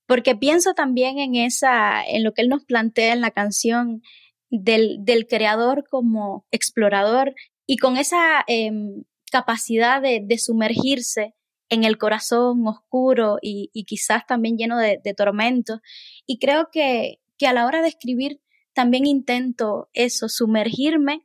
[0.07, 4.03] porque pienso también en esa, en lo que él nos plantea en la canción,
[4.51, 7.35] del, del creador como explorador
[7.67, 11.35] y con esa em, capacidad de, de, sumergirse
[11.69, 15.81] en el corazón oscuro y, y quizás también lleno de, de tormentos.
[16.27, 18.41] Y creo que, que a la hora de escribir
[18.73, 21.23] también intento eso, sumergirme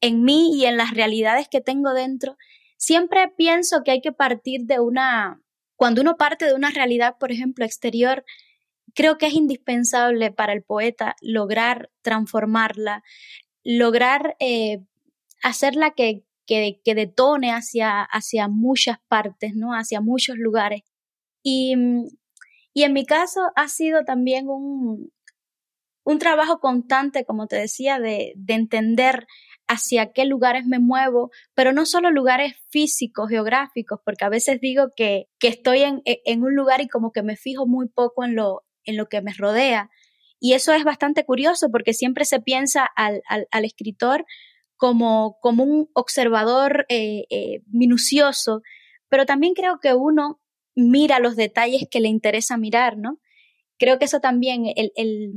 [0.00, 2.36] en mí y en las realidades que tengo dentro.
[2.76, 5.40] Siempre pienso que hay que partir de una,
[5.76, 8.24] cuando uno parte de una realidad, por ejemplo, exterior,
[8.94, 13.02] creo que es indispensable para el poeta lograr transformarla,
[13.64, 14.80] lograr eh,
[15.42, 19.72] hacerla que, que, que, detone hacia, hacia muchas partes, ¿no?
[19.72, 20.82] Hacia muchos lugares.
[21.42, 21.74] Y,
[22.72, 25.12] y en mi caso ha sido también un,
[26.04, 29.26] un trabajo constante, como te decía, de, de entender
[29.66, 34.88] hacia qué lugares me muevo, pero no solo lugares físicos, geográficos, porque a veces digo
[34.94, 38.34] que, que estoy en, en, un lugar y como que me fijo muy poco en
[38.34, 39.90] lo, en lo que me rodea.
[40.40, 44.26] Y eso es bastante curioso porque siempre se piensa al, al, escritor
[44.76, 48.62] como, como un observador eh, eh, minucioso,
[49.08, 50.40] pero también creo que uno
[50.74, 53.20] mira los detalles que le interesa mirar, ¿no?
[53.78, 54.92] Creo que eso también, el,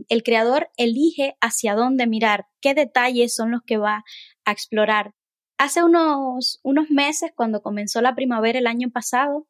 [0.09, 4.03] el, creador elige hacia dónde mirar, qué detalles son los que va
[4.45, 5.13] a explorar.
[5.57, 9.47] Hace unos, unos meses, cuando comenzó la primavera el año pasado,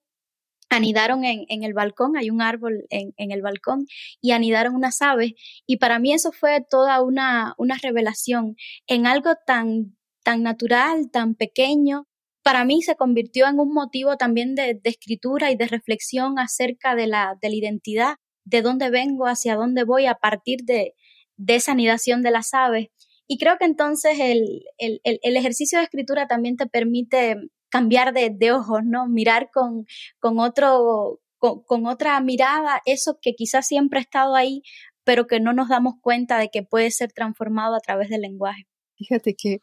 [0.70, 3.86] anidaron en, en, el balcón, hay un árbol en, en, el balcón,
[4.22, 5.34] y anidaron unas aves.
[5.66, 8.56] Y para mí eso fue toda una, una revelación
[8.88, 12.08] en algo tan, tan natural, tan pequeño.
[12.44, 16.96] Para mí se convirtió en un motivo también de, de escritura y de reflexión acerca
[16.96, 20.94] de la, de la identidad de dónde vengo, hacia dónde voy a partir de,
[21.38, 22.88] de esa anidación de las aves.
[23.28, 27.36] Y creo que entonces el, el, el ejercicio de escritura también te permite
[27.70, 29.08] cambiar de, ojos, ¿no?
[29.08, 29.86] Mirar con,
[30.20, 34.62] con otro, con, otra mirada eso que quizás siempre ha estado ahí,
[35.04, 38.68] pero que no nos damos cuenta de que puede ser transformado a través del lenguaje.
[38.96, 39.60] Fíjate qué,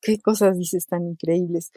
[0.00, 1.70] qué cosas dices tan increíbles.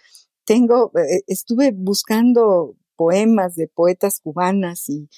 [0.46, 5.10] Tengo, eh, estuve buscando poemas de poetas cubanas y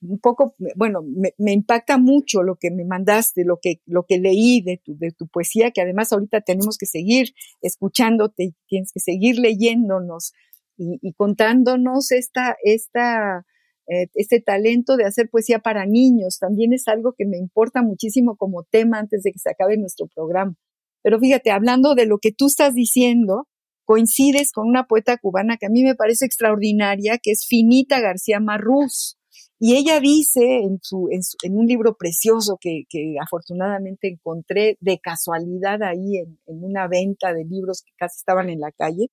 [0.00, 4.62] un poco, bueno, me, impacta mucho lo que me mandaste, lo que, lo que leí
[4.62, 9.38] de tu, de tu poesía, que además ahorita tenemos que seguir escuchándote, tienes que seguir
[9.38, 10.32] leyéndonos
[10.76, 13.46] y, contándonos esta, esta,
[13.86, 16.38] eh, este talento de hacer poesía para niños.
[16.38, 20.06] También es algo que me importa muchísimo como tema antes de que se acabe nuestro
[20.06, 20.54] programa.
[21.02, 23.46] Pero fíjate, hablando de lo que tú estás diciendo,
[23.84, 28.40] coincides con una poeta cubana que a mí me parece extraordinaria, que es Finita García
[28.40, 29.18] Marrús.
[29.62, 35.82] Y ella dice en, su, en, un libro precioso que, que, afortunadamente encontré de casualidad
[35.82, 39.10] ahí en, en una venta de libros que casi estaban en la calle,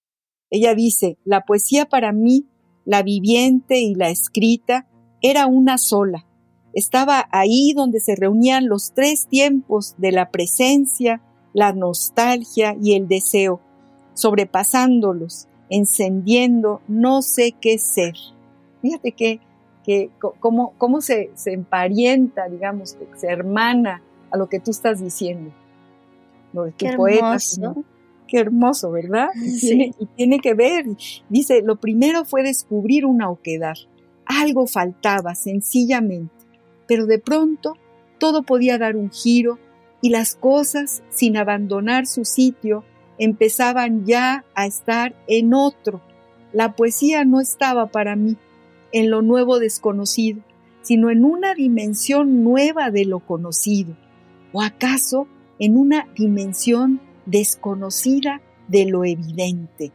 [0.50, 2.48] ella dice, la poesía para mí,
[2.86, 4.88] la viviente y la escrita,
[5.22, 6.26] era una sola.
[6.74, 11.22] Estaba ahí donde se reunían los tres tiempos de la presencia,
[11.54, 13.60] la nostalgia y el deseo,
[14.14, 18.14] sobrepasándolos, encendiendo no sé qué ser.
[18.82, 19.42] Fíjate que
[19.88, 25.54] que cómo, cómo se, se, emparenta, digamos, se hermana a lo que tú estás diciendo.
[26.52, 27.38] Lo de tu poeta.
[28.28, 29.30] Qué hermoso, ¿verdad?
[29.34, 30.86] Y, tiene, y tiene que ver.
[31.30, 33.76] Dice, lo primero fue descubrir una oquedad.
[34.26, 36.34] Algo faltaba, sencillamente.
[36.86, 37.76] Pero de pronto
[38.20, 39.58] todo podía dar un giro
[40.02, 42.84] y las cosas, sin abandonar su sitio,
[43.18, 46.02] empezaban ya a estar en otro.
[46.52, 48.36] La poesía no estaba para mí,
[48.92, 50.42] en lo nuevo desconocido,
[50.82, 53.96] sino en una dimensión nueva de lo conocido,
[54.54, 55.28] o acaso
[55.60, 59.92] en una dimensión desconocida de lo evidente.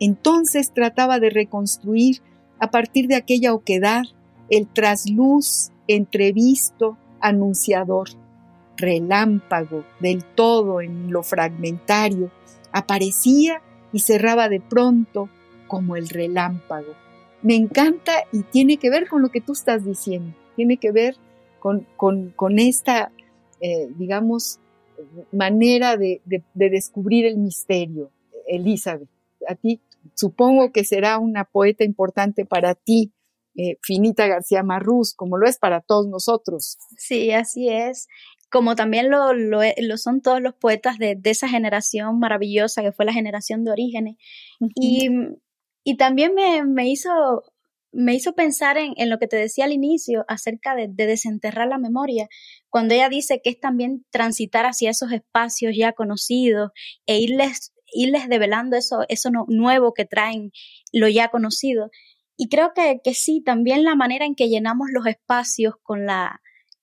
[0.00, 2.20] Entonces trataba de reconstruir
[2.58, 4.02] a partir de aquella oquedad
[4.50, 8.08] el trasluz entrevisto anunciador,
[8.76, 12.30] relámpago del todo en lo fragmentario,
[12.72, 15.28] aparecía y cerraba de pronto
[15.68, 17.03] como el relámpago
[17.44, 21.16] me encanta y tiene que ver con lo que tú estás diciendo, tiene que ver
[21.60, 23.12] con, con, esta,
[23.60, 24.60] eh, digamos,
[25.30, 26.22] manera de,
[26.54, 28.10] descubrir el misterio.
[28.46, 29.08] Elizabeth,
[29.46, 29.80] a ti
[30.14, 33.12] supongo que será una poeta importante para ti,
[33.56, 36.78] eh, Finita García Marrús, como lo es para todos nosotros.
[36.96, 38.08] Sí, así es.
[38.50, 39.60] Como también lo, lo,
[39.96, 44.16] son todos los poetas de, esa generación maravillosa que fue la generación de Orígenes.
[44.76, 45.08] Y
[45.84, 47.44] y también me, me hizo
[47.94, 51.78] me hizo pensar en, en, lo que te decía al inicio acerca de, desenterrar la
[51.78, 52.28] memoria,
[52.68, 56.72] cuando ella dice que es también transitar hacia esos espacios ya conocidos
[57.06, 60.50] e irles, irles develando eso, eso nuevo que traen
[60.92, 61.90] lo ya conocido.
[62.36, 66.40] Y creo que, que sí, también la manera en que llenamos los espacios con la,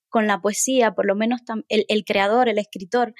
[0.07, 3.13] con la poesía, por lo menos el, el creador, el escritor,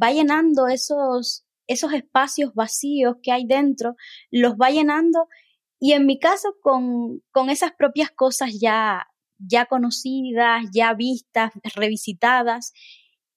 [0.00, 3.94] va llenando esos, esos espacios vacíos que hay dentro,
[4.30, 5.28] los va llenando
[5.80, 9.06] y en mi caso con, con esas propias cosas ya,
[9.38, 12.72] ya conocidas, ya vistas, revisitadas.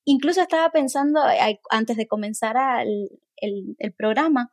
[0.06, 1.22] Incluso estaba pensando,
[1.70, 4.50] antes de comenzar el, el, programa,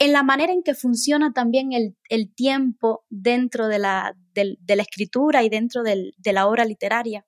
[0.00, 4.82] en la manera en que funciona también el, el tiempo dentro de la, de, la
[4.82, 7.24] escritura y dentro del, de la obra literaria.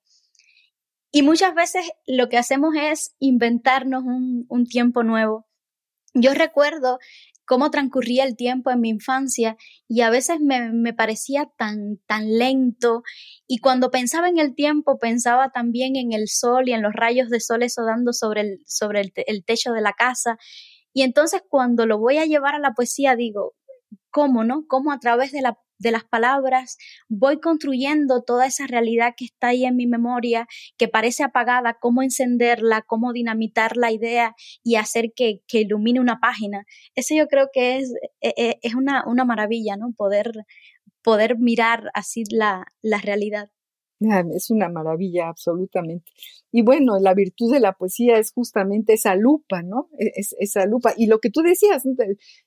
[1.13, 5.45] Y muchas veces lo que hacemos es inventarnos un, un tiempo nuevo
[6.13, 6.99] yo recuerdo
[7.45, 13.03] cómo transcurría el tiempo en mi infancia y a veces me, parecía tan, tan lento
[13.47, 17.29] y cuando pensaba en el tiempo pensaba también en el sol y en los rayos
[17.29, 20.37] de sol dando sobre el, sobre el, techo de la casa
[20.93, 23.53] y entonces cuando lo voy a llevar a la poesía digo,
[24.11, 24.65] ¿cómo no?
[24.67, 26.77] ¿Cómo a través de la, de las palabras,
[27.09, 32.03] voy construyendo toda esa realidad que está ahí en mi memoria, que parece apagada, cómo
[32.03, 36.65] encenderla, cómo dinamitar la idea y hacer que, que ilumine una página.
[36.95, 39.91] Eso yo creo que es, e, e, es una, una maravilla, ¿no?
[39.97, 40.31] Poder,
[41.01, 43.49] poder mirar así la, la realidad.
[44.33, 46.11] Es una maravilla, absolutamente.
[46.51, 49.89] Y bueno, la virtud de la poesía es justamente esa lupa, ¿no?
[49.99, 50.93] E, es, esa lupa.
[50.97, 51.83] Y lo que tú decías,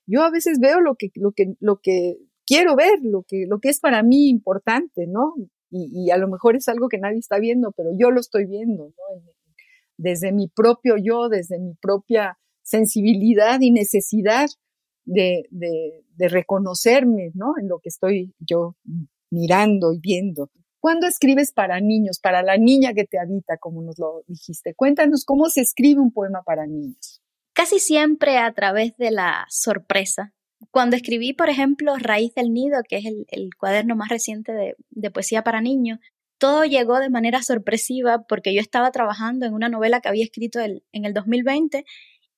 [0.06, 2.16] yo a veces veo lo que, lo que
[2.46, 5.34] quiero ver, lo que, lo que es para mí importante, ¿no?
[5.70, 8.84] Y, a lo mejor es algo que nadie está viendo, pero yo lo estoy viendo,
[8.84, 9.22] ¿no?
[9.96, 14.46] Desde mi propio yo, desde mi propia sensibilidad y necesidad
[15.04, 17.54] de, de, reconocerme, ¿no?
[17.60, 18.76] En lo que estoy yo
[19.30, 20.50] mirando y viendo.
[20.78, 24.74] ¿Cuándo escribes para niños, para la niña que te habita, como nos lo dijiste?
[24.74, 27.20] Cuéntanos cómo se escribe un poema para niños.
[27.52, 30.34] Casi siempre a través de la sorpresa.
[30.70, 35.42] Cuando escribí, por ejemplo, Raíz del Nido, que es el, cuaderno más reciente de, poesía
[35.42, 35.98] para niños,
[36.38, 40.60] todo llegó de manera sorpresiva porque yo estaba trabajando en una novela que había escrito
[40.60, 41.84] en el 2020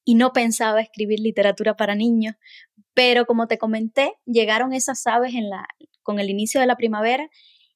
[0.05, 2.37] y no pensaba escribir literatura para niños.
[2.95, 5.35] Pero como te comenté, llegaron esas aves
[6.03, 7.29] con el inicio de la primavera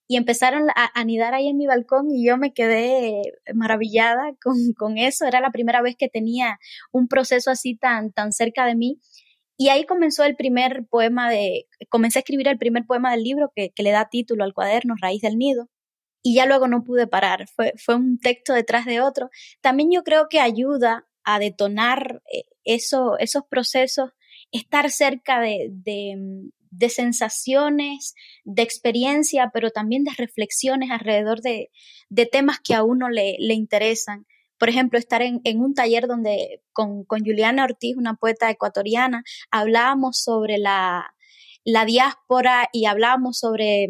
[0.06, 3.20] y empezaron a anidar ahí en mi balcón y yo me quedé
[3.54, 4.32] maravillada
[4.76, 5.26] con, eso.
[5.26, 6.58] Era la primera vez que tenía
[6.90, 8.98] un proceso así tan, tan cerca de mí.
[9.60, 13.52] Y ahí comenzó el primer poema de, comencé a escribir el primer poema del libro
[13.54, 15.68] que, le da título al cuaderno, Raíz del Nido.
[16.22, 19.28] Y ya luego no pude parar, fue, fue un texto detrás de otro.
[19.60, 24.12] También yo creo que ayuda a detonar eh, eso, esos procesos,
[24.50, 25.68] estar cerca de,
[26.70, 31.70] de sensaciones, de experiencia, pero también de reflexiones alrededor de,
[32.32, 34.26] temas que a uno le, interesan.
[34.60, 40.58] Por ejemplo, estar en, un taller donde con, Juliana Ortiz, una poeta ecuatoriana, hablábamos sobre
[40.58, 41.14] la,
[41.64, 43.88] diáspora y hablábamos sobre,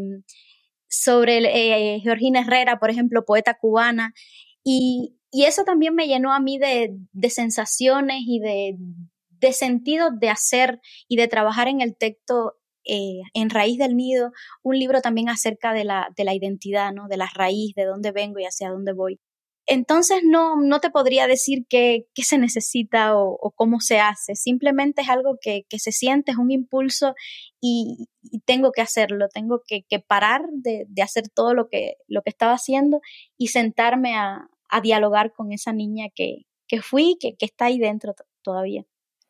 [0.88, 4.14] sobre eh, Georgina Herrera, por ejemplo, poeta cubana.
[4.62, 6.96] Y, eso también me llenó a mí de,
[7.30, 12.54] sensaciones y de, sentido de hacer y de trabajar en el texto
[12.84, 14.30] eh, en Raíz del Nido,
[14.62, 17.08] un libro también acerca de la, de la identidad, ¿no?
[17.08, 19.20] de la raíz, de dónde vengo y hacia dónde voy.
[19.72, 25.02] Entonces no, no te podría decir qué, qué se necesita o, cómo se hace, simplemente
[25.02, 27.14] es algo que, que se siente, es un impulso
[27.60, 28.08] y,
[28.46, 32.30] tengo que hacerlo, tengo que, que parar de, de, hacer todo lo que, lo que
[32.30, 33.00] estaba haciendo
[33.38, 37.78] y sentarme a, a dialogar con esa niña que, que fui, que, que está ahí
[37.78, 38.84] dentro todavía.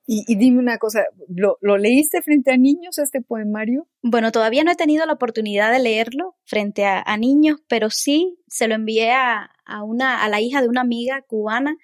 [0.06, 3.86] Y, dime una cosa, ¿lo, leíste frente a niños este poemario?
[4.02, 8.66] Bueno, todavía no he tenido la oportunidad de leerlo frente a, niños, pero sí se
[8.66, 9.50] lo envié a,
[9.84, 11.76] una, a la hija de una amiga cubana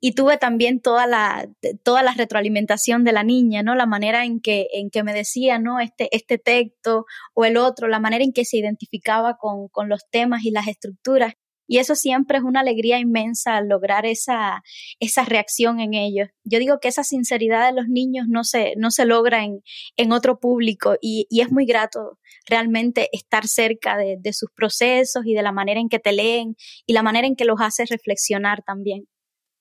[0.00, 1.50] y tuve también toda la,
[1.82, 3.74] toda la retroalimentación de la niña, ¿no?
[3.74, 5.78] La manera en que, en que me decía, ¿no?
[5.78, 7.04] Este, este texto
[7.34, 10.68] o el otro, la manera en que se identificaba con, con los temas y las
[10.68, 11.34] estructuras.
[11.66, 14.62] Y eso siempre es una alegría inmensa lograr esa,
[15.00, 16.28] esa reacción en ellos.
[16.44, 19.62] Yo digo que esa sinceridad de los niños no se, no se logra en,
[19.96, 25.26] en otro público y, y, es muy grato realmente estar cerca de, de sus procesos
[25.26, 26.56] y de la manera en que te leen
[26.86, 29.08] y la manera en que los haces reflexionar también.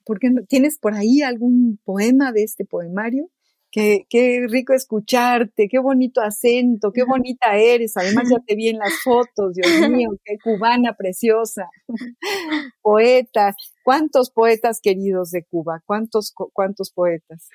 [0.05, 0.43] ¿Por qué no?
[0.43, 3.29] ¿Tienes por ahí algún poema de este poemario?
[3.75, 7.97] Qué, rico escucharte, qué bonito acento, qué bonita eres.
[7.97, 11.69] Además ya te vi en las fotos, Dios mío, qué cubana preciosa.
[12.81, 13.53] Poeta,
[13.83, 15.81] ¿cuántos poetas queridos de Cuba?
[15.85, 17.49] ¿Cuántos, cuántos poetas?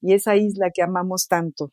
[0.00, 1.68] Y esa isla que amamos tanto.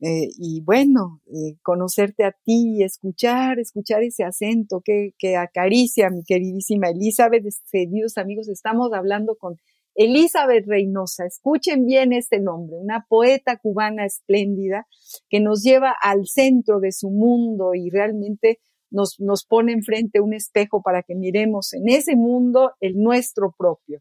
[0.00, 6.22] Eh, y bueno, eh, conocerte a ti, escuchar, escuchar ese acento que, que acaricia mi
[6.22, 9.56] queridísima Elizabeth, queridos amigos, estamos hablando con
[9.94, 14.86] Elizabeth Reynosa, escuchen bien este nombre, una poeta cubana espléndida
[15.28, 18.60] que nos lleva al centro de su mundo y realmente
[18.90, 24.00] nos, nos pone enfrente un espejo para que miremos en ese mundo el nuestro propio.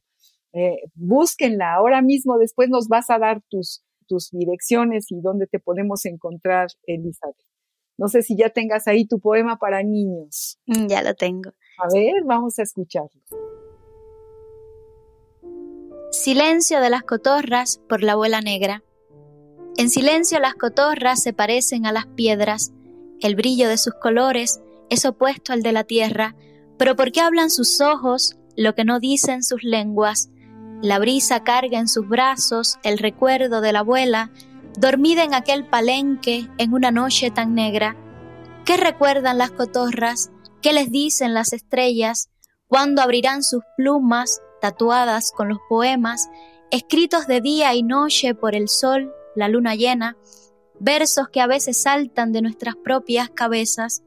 [0.53, 5.59] Eh, búsquenla ahora mismo, después nos vas a dar tus, tus direcciones y dónde te
[5.59, 7.35] podemos encontrar, Elizabeth.
[7.97, 10.59] No sé si ya tengas ahí tu poema para niños.
[10.67, 11.49] Mm, ya lo tengo.
[11.79, 13.21] A ver, vamos a escucharlo.
[16.27, 18.83] Silencio de las cotorras por la abuela negra.
[19.77, 22.73] En silencio las cotorras se parecen a las piedras,
[23.21, 24.59] el brillo de sus colores
[24.89, 26.35] es opuesto al de la tierra,
[26.77, 30.29] pero ¿por qué hablan sus ojos lo que no dicen sus lenguas?
[30.81, 34.29] La brisa carga en sus brazos el recuerdo de la abuela,
[34.77, 37.95] dormida en aquel palenque en una noche tan negra.
[38.65, 40.29] ¿Qué recuerdan las cotorras?
[40.61, 42.29] ¿Qué les dicen las estrellas?
[42.67, 46.29] ¿Cuándo abrirán sus plumas tatuadas con los poemas,
[46.71, 50.17] escritos de día y noche por el sol, la luna llena,
[50.79, 54.03] versos que a veces saltan de nuestras propias cabezas.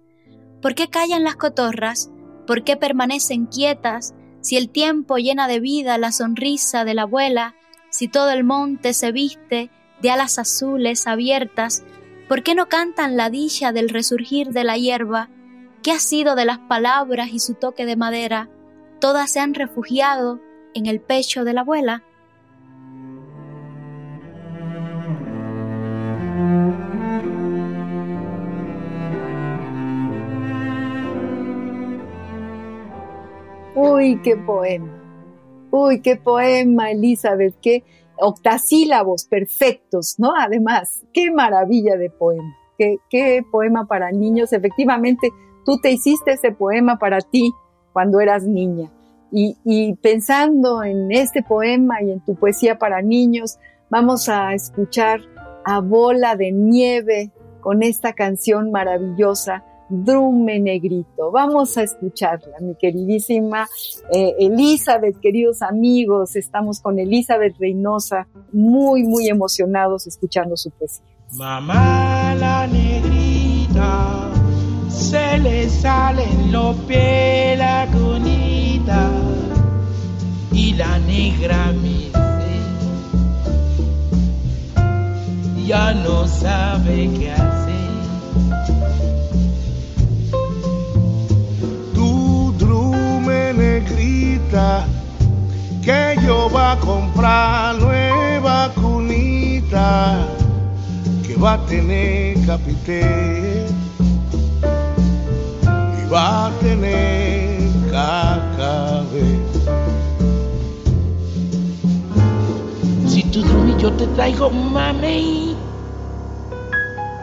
[0.61, 2.11] ¿Por qué callan las cotorras?
[2.47, 7.55] ¿Por qué permanecen quietas si el tiempo llena de vida la sonrisa de la abuela,
[7.91, 9.71] si todo el monte se viste
[10.01, 11.85] de alas azules abiertas,
[12.29, 15.29] ¿por qué no cantan la dicha del resurgir de la hierba?
[15.83, 18.49] ¿Qué ha sido de las palabras y su toque de madera?
[19.01, 20.41] Todas se han refugiado
[20.75, 22.05] en el pecho de la abuela.
[33.75, 34.93] Uy, qué poema.
[35.71, 37.85] Uy, qué poema, Elizabeth, qué
[38.19, 40.35] octasílabos perfectos, ¿no?
[40.37, 42.55] Además, qué maravilla de poema.
[42.77, 44.53] Qué, qué poema para niños.
[44.53, 45.31] Efectivamente,
[45.65, 47.55] tú te hiciste ese poema para ti
[47.93, 48.91] cuando eras niña.
[49.33, 55.21] Y, pensando en este poema y en tu poesía para niños, vamos a escuchar
[55.65, 57.31] a Bola de Nieve
[57.61, 61.31] con esta canción maravillosa Drume Negrito.
[61.31, 63.69] Vamos a escucharla, mi queridísima
[64.13, 71.07] eh, Elizabeth, queridos amigos, estamos con Elizabeth Reynosa, muy, muy emocionados escuchando su poesía.
[71.33, 74.31] Mamá la negrita,
[74.91, 79.11] se le salen los pies la cunita
[80.53, 82.11] y la negra me
[85.67, 87.61] ya no sabe qué hacer.
[95.83, 100.27] que yo va a comprar nueva cunita
[101.27, 103.80] que va a tener capité y
[106.13, 109.29] va a tener cacabé.
[113.07, 115.57] Si tú duermes yo te traigo mami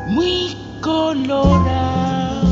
[0.08, 2.48] muy colorado.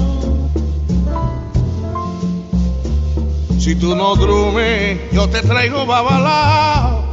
[3.57, 7.03] Si tú no drumes, yo te traigo babalao.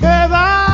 [0.00, 0.65] Queda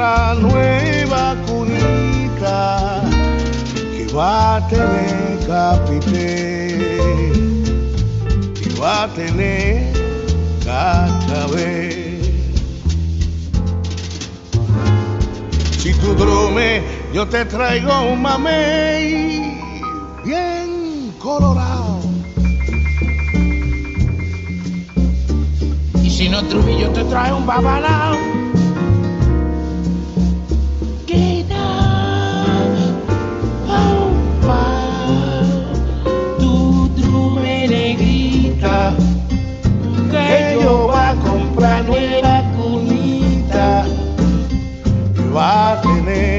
[0.00, 3.02] a comprar nueva cunita,
[3.96, 6.98] que va a tener capité,
[8.60, 9.92] que va a tener
[10.64, 12.20] cachabé.
[15.78, 16.82] Si tú drume,
[17.12, 19.58] yo te traigo un mamey
[20.24, 22.00] bien colorado.
[26.02, 28.25] Y si no yo te traigo un babalao.
[38.56, 38.94] Negrita,
[40.10, 43.86] que yo va a comprar nueva cunita
[45.34, 46.35] va a tener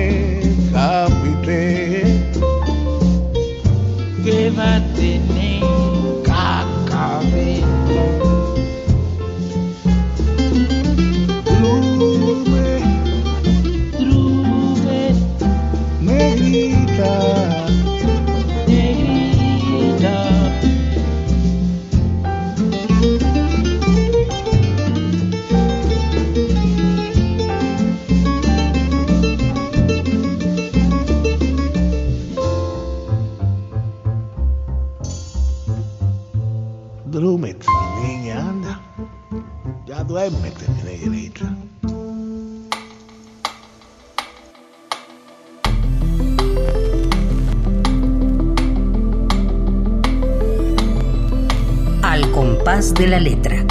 [52.97, 53.63] de la letra.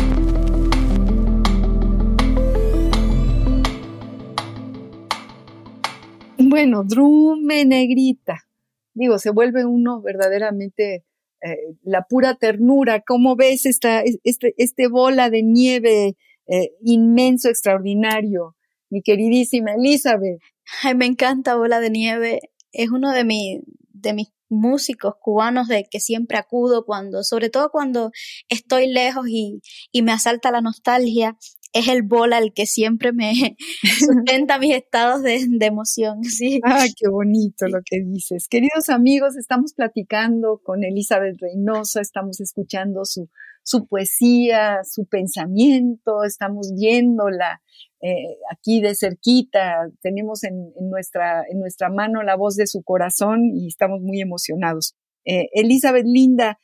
[6.39, 8.47] Bueno, Drume Negrita.
[8.95, 11.05] Digo, se vuelve uno verdaderamente
[11.43, 13.01] eh, la pura ternura.
[13.01, 16.16] ¿Cómo ves esta, este, este bola de nieve
[16.47, 18.57] eh, inmenso, extraordinario?
[18.91, 20.41] Mi queridísima Elizabeth.
[20.83, 22.41] Ay, me encanta Bola de Nieve.
[22.72, 23.62] Es uno de, mi,
[23.93, 28.11] de mis músicos cubanos de que siempre acudo cuando, sobre todo cuando
[28.49, 29.61] estoy lejos y,
[29.92, 31.36] y me asalta la nostalgia.
[31.72, 33.57] Es el bola el que siempre me
[33.99, 36.22] sustenta mis estados de, de emoción.
[36.24, 36.61] ¿sí?
[36.64, 38.49] Ah, qué bonito lo que dices.
[38.49, 43.28] Queridos amigos, estamos platicando con Elizabeth Reynosa, estamos escuchando su,
[43.67, 47.61] su poesía, su pensamiento, estamos viéndola
[48.01, 53.51] eh, aquí de cerquita, tenemos en, nuestra, en nuestra mano la voz de su corazón
[53.57, 54.95] y estamos muy emocionados.
[55.25, 56.61] Eh, Elizabeth Linda,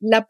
[0.00, 0.26] la,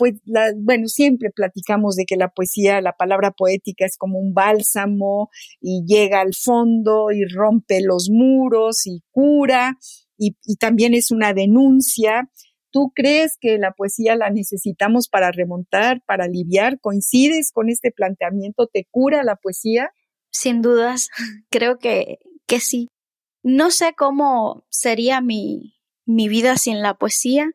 [0.56, 5.30] bueno, siempre platicamos de que la poesía, la palabra poética es como un bálsamo
[5.62, 9.78] y llega al fondo y rompe los muros y cura
[10.18, 12.28] y también es una denuncia.
[12.72, 16.80] ¿Tú crees que la poesía la necesitamos para remontar, para aliviar?
[16.80, 18.66] ¿Coincides con este planteamiento?
[18.66, 19.90] ¿Te cura la poesía?
[20.30, 21.08] Sin dudas,
[21.50, 22.88] creo que, que sí.
[23.44, 25.74] No sé cómo sería mi,
[26.06, 27.50] mi vida sin la poesía,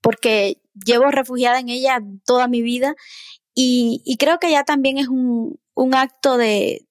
[0.00, 2.94] porque llevo refugiada en ella toda mi vida
[3.58, 5.58] y, creo que ya también es un,
[5.94, 6.86] acto de,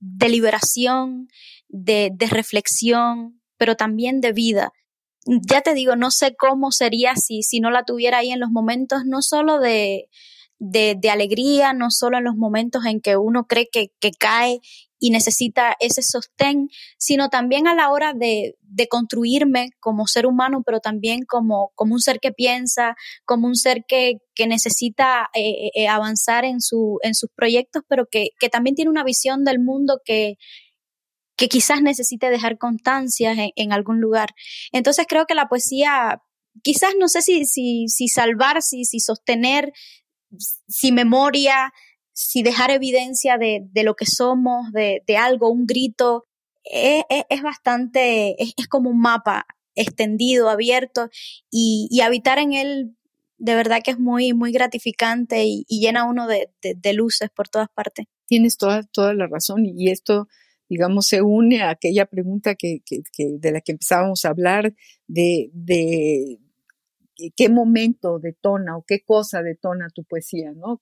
[0.00, 1.28] liberación,
[1.68, 4.72] de, reflexión, pero también de vida.
[5.26, 8.50] Ya te digo, no sé cómo sería si, si no la tuviera ahí en los
[8.50, 10.08] momentos, no solo de,
[10.58, 14.60] de, alegría, no solo en los momentos en que uno cree que, cae
[14.98, 16.68] y necesita ese sostén,
[16.98, 21.94] sino también a la hora de, de construirme como ser humano, pero también como, como
[21.94, 26.98] un ser que piensa, como un ser que, que necesita eh, eh, avanzar en, su,
[27.02, 30.36] en sus proyectos, pero que, que también tiene una visión del mundo que,
[31.36, 34.30] que quizás necesite dejar constancias en, algún lugar.
[34.72, 36.22] Entonces creo que la poesía,
[36.62, 39.72] quizás no sé si, si, si salvar, si, si sostener,
[40.68, 41.72] si memoria,
[42.12, 46.24] si dejar evidencia de, de lo que somos, de, de algo, un grito,
[46.62, 51.08] es, es, bastante, es, es, como un mapa extendido, abierto,
[51.50, 52.96] y, y, habitar en él
[53.38, 57.48] de verdad que es muy, muy gratificante y, y llena uno de, de, luces por
[57.48, 58.06] todas partes.
[58.26, 60.28] Tienes toda, toda la razón y esto
[60.68, 64.74] digamos, se une a aquella pregunta que, que, que, de la que empezábamos a hablar,
[65.06, 66.38] de, de,
[67.36, 70.80] qué momento detona o qué cosa detona tu poesía, ¿no?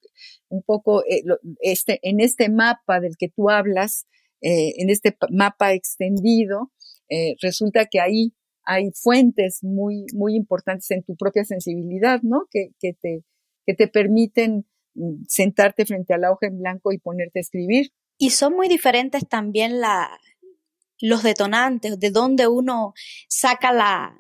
[0.49, 1.23] Un poco eh,
[1.61, 4.07] este, en este mapa del que tú hablas,
[4.41, 6.73] eh, en este mapa extendido,
[7.09, 8.33] eh, resulta que ahí
[8.65, 12.47] hay fuentes muy, muy importantes en tu propia sensibilidad, ¿no?
[12.51, 13.25] Que, que, te,
[13.67, 17.91] que te permiten mm, sentarte frente a la hoja en blanco y ponerte a escribir.
[18.23, 20.21] Y son muy diferentes también la,
[21.01, 22.95] los detonantes, de dónde uno
[23.29, 24.17] saca la,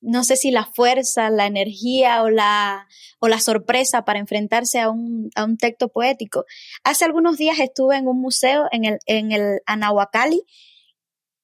[0.00, 2.86] no sé si la fuerza, la energía o la,
[3.18, 6.44] o la sorpresa para enfrentarse a un, a un texto poético.
[6.84, 10.44] Hace algunos días estuve en un museo en el, en el Anahuacalli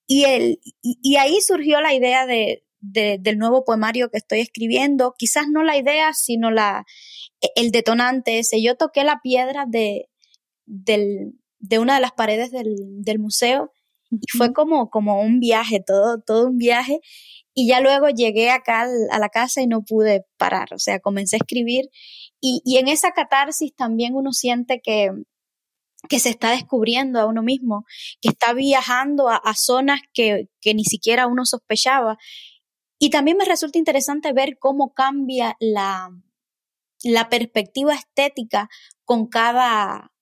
[0.06, 5.16] y, el, y, ahí surgió la idea de, del nuevo poemario que estoy escribiendo.
[5.18, 6.86] Quizás no la idea, sino la,
[7.56, 8.62] el detonante ese.
[8.62, 10.08] Yo toqué la piedra de,
[10.66, 13.72] del, de una de las paredes del, del museo
[14.10, 17.00] y fue como, como un viaje, todo, todo un viaje.
[17.54, 21.36] Y ya luego llegué acá a la casa y no pude parar, o sea, comencé
[21.36, 21.90] a escribir
[22.40, 25.10] y, y en esa catarsis también uno siente que,
[26.08, 27.84] que se está descubriendo a uno mismo,
[28.20, 32.16] que está viajando a, a zonas que, que, ni siquiera uno sospechaba.
[32.98, 36.10] Y también me resulta interesante ver cómo cambia la,
[37.02, 38.68] la perspectiva estética
[39.04, 40.12] con cada,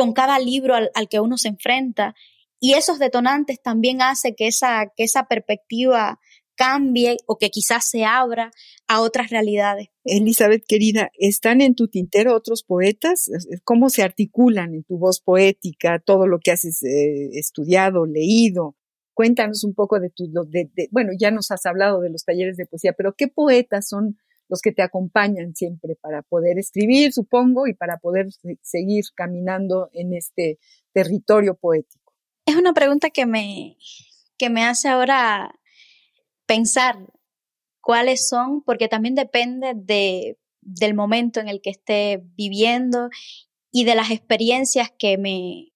[0.00, 2.14] con cada libro al, que uno se enfrenta.
[2.58, 6.18] Y esos detonantes también hacen que esa, que esa perspectiva
[6.54, 8.50] cambie o que quizás se abra
[8.88, 9.88] a otras realidades.
[10.04, 13.30] Elizabeth, querida, ¿están en tu tintero otros poetas?
[13.62, 18.76] ¿Cómo se articulan en tu voz poética todo lo que has eh, estudiado, leído?
[19.12, 22.64] Cuéntanos un poco de tu, de, bueno, ya nos has hablado de los talleres de
[22.64, 24.16] poesía, pero ¿qué poetas son
[24.50, 28.26] los que te acompañan siempre para poder escribir, supongo, y para poder
[28.60, 30.58] seguir caminando en este
[30.92, 32.12] territorio poético?
[32.44, 33.76] Es una pregunta que me,
[34.36, 35.54] que me hace ahora
[36.46, 36.98] pensar
[37.80, 43.08] cuáles son, porque también depende de, del momento en el que esté viviendo
[43.70, 45.68] y de las experiencias que me,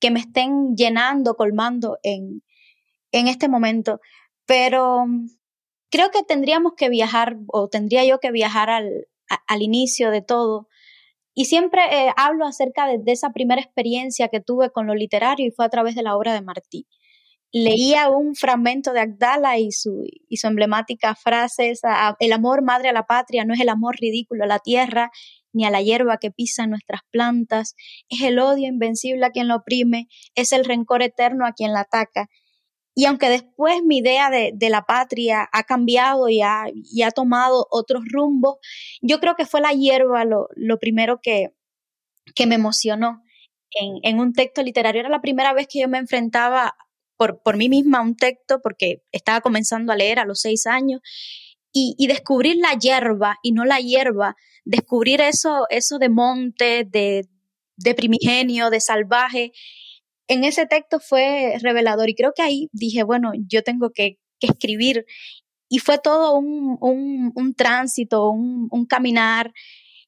[0.00, 2.42] que me estén llenando, colmando en,
[3.12, 4.00] en este momento.
[4.46, 5.04] Pero
[5.92, 9.06] creo que tendríamos que viajar, o tendría yo que viajar al,
[9.46, 10.68] al inicio de todo.
[11.34, 15.50] Y siempre eh, hablo acerca de, esa primera experiencia que tuve con lo literario y
[15.50, 16.86] fue a través de la obra de Martí
[17.54, 22.88] leía un fragmento de Agdala y su, y su emblemática frase esa, el amor madre
[22.88, 25.10] a la patria no es el amor ridículo a la tierra
[25.52, 27.74] ni a la hierba que pisan nuestras plantas,
[28.08, 31.80] es el odio invencible a quien lo oprime, es el rencor eterno a quien la
[31.80, 32.28] ataca.
[32.94, 38.56] Y aunque después mi idea de, la patria ha cambiado y ha, tomado otros rumbos,
[39.00, 41.54] yo creo que fue la hierba lo, primero que,
[42.46, 43.22] me emocionó.
[43.70, 46.74] En, un texto literario era la primera vez que yo me enfrentaba
[47.16, 51.00] por, mí misma un texto porque estaba comenzando a leer a los seis años
[51.72, 54.36] y, descubrir la hierba y no la hierba,
[54.66, 59.52] descubrir eso, de monte, de primigenio, de salvaje,
[60.32, 65.06] en ese texto fue revelador y creo que ahí dije, bueno, yo tengo que, escribir
[65.68, 69.52] y fue todo un, un, tránsito, un, un caminar.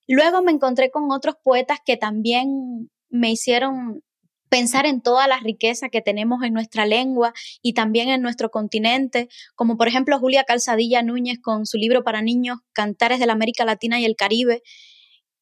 [0.09, 4.03] Luego me encontré con otros poetas que también me hicieron
[4.49, 9.29] pensar en toda la riqueza que tenemos en nuestra lengua y también en nuestro continente,
[9.55, 13.64] como por ejemplo Julia Calzadilla Núñez con su libro para niños Cantares de la América
[13.64, 14.62] Latina y el Caribe,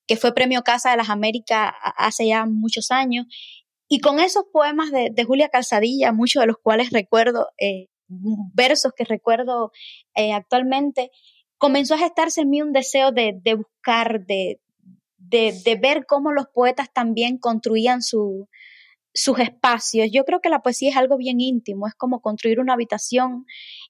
[0.07, 3.27] que fue premio Casa de las Américas hace ya muchos años.
[3.93, 9.05] Y con esos poemas de, Julia Calzadilla, muchos de los cuales recuerdo, eh, versos que
[9.05, 9.71] recuerdo
[10.15, 11.11] eh, actualmente,
[11.59, 14.59] comenzó a gestarse en mí un deseo de, buscar, de,
[15.19, 18.49] de, ver cómo los poetas también construían su,
[19.13, 20.09] sus espacios.
[20.11, 23.45] Yo creo que la poesía es algo bien íntimo, es como construir una habitación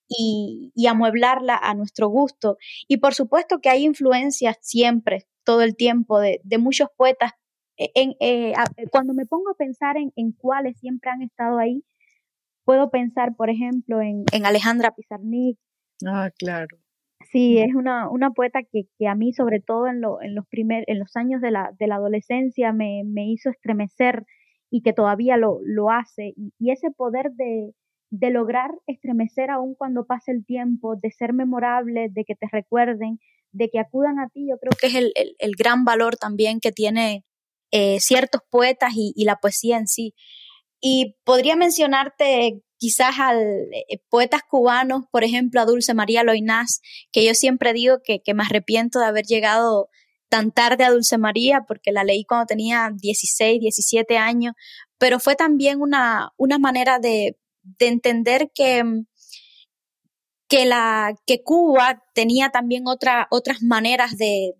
[0.08, 2.58] y, amueblarla a nuestro gusto.
[2.88, 7.34] Y por supuesto que hay influencias siempre, todo el tiempo, de, muchos poetas.
[7.76, 8.54] E, en, eh,
[8.90, 11.84] cuando me pongo a pensar en, cuáles siempre han estado ahí,
[12.64, 15.58] puedo pensar, por ejemplo, en, Alejandra Pizarnik.
[16.06, 16.78] Ah, claro.
[17.30, 20.98] Sí, es una, una poeta que, a mí, sobre todo en, en, los, primer, en
[20.98, 24.24] los años de la, de la adolescencia, me, me hizo estremecer
[24.72, 26.32] y que todavía lo, lo hace.
[26.36, 27.74] Y, ese poder de,
[28.10, 33.20] de lograr estremecer aún cuando pase el tiempo, de ser memorable, de que te recuerden,
[33.52, 36.72] de que acudan a ti, yo creo que es el, el, gran valor también que
[36.72, 37.22] tiene
[37.72, 40.14] eh, ciertos poetas y, la poesía en sí.
[40.80, 47.24] Y podría mencionarte quizás a eh, poetas cubanos, por ejemplo, a Dulce María Loinás, que
[47.24, 49.88] yo siempre digo que, que me arrepiento de haber llegado
[50.28, 54.54] tan tarde a Dulce María, porque la leí cuando tenía 16, 17 años,
[54.98, 58.84] pero fue también una, una manera de, de entender que,
[60.48, 64.54] que, la, que Cuba tenía también otra, otras maneras de,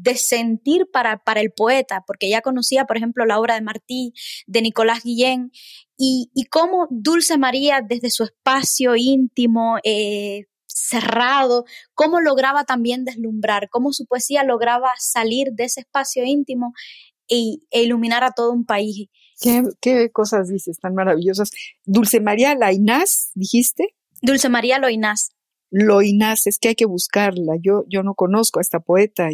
[0.00, 4.12] de sentir para, para, el poeta, porque ya conocía, por ejemplo, la obra de Martí,
[4.46, 5.50] de Nicolás Guillén,
[5.96, 13.68] y, y cómo Dulce María, desde su espacio íntimo, eh, cerrado, cómo lograba también deslumbrar,
[13.70, 16.72] cómo su poesía lograba salir de ese espacio íntimo
[17.28, 19.08] e, e iluminar a todo un país.
[19.40, 21.50] ¿Qué, cosas dices tan maravillosas?
[21.84, 23.94] Dulce María Lainás, dijiste.
[24.20, 25.30] Dulce María Loinás.
[25.70, 27.54] Loinás, es que hay que buscarla.
[27.60, 29.28] Yo, yo no conozco a esta poeta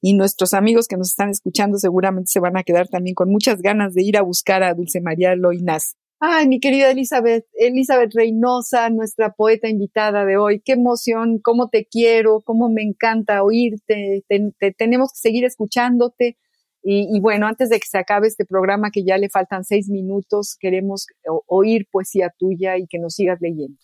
[0.00, 3.62] y, nuestros amigos que nos están escuchando seguramente se van a quedar también con muchas
[3.62, 5.96] ganas de ir a buscar a Dulce María Loinás.
[6.18, 11.86] Ay, mi querida Elizabeth, Elizabeth Reynosa, nuestra poeta invitada de hoy, qué emoción, cómo te
[11.86, 14.22] quiero, cómo me encanta oírte,
[14.76, 16.36] tenemos que seguir escuchándote.
[16.82, 20.56] Y, bueno, antes de que se acabe este programa, que ya le faltan seis minutos,
[20.58, 21.06] queremos
[21.46, 23.78] oír poesía tuya y que nos sigas leyendo.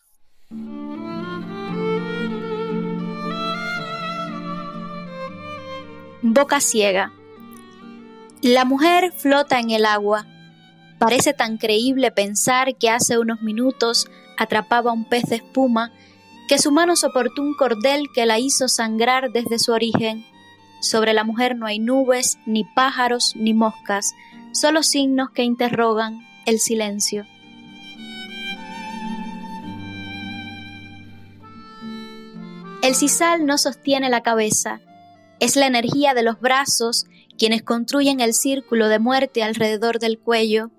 [6.29, 7.13] Boca ciega.
[8.43, 10.27] La mujer flota en el agua
[10.99, 14.09] Parece tan creíble pensar que hace unos minutos
[14.39, 15.93] atrapaba un pez de espuma,
[16.49, 20.25] que su mano soportó un cordel que la hizo sangrar desde su origen.
[20.81, 24.15] Sobre la mujer no hay nubes, ni pájaros, ni moscas,
[24.53, 27.27] solo signos que interrogan el silencio.
[32.83, 34.81] El sisal no sostiene la cabeza,
[35.41, 37.07] es la energía de los brazos
[37.39, 40.71] quienes construyen el círculo de muerte alrededor del cuello,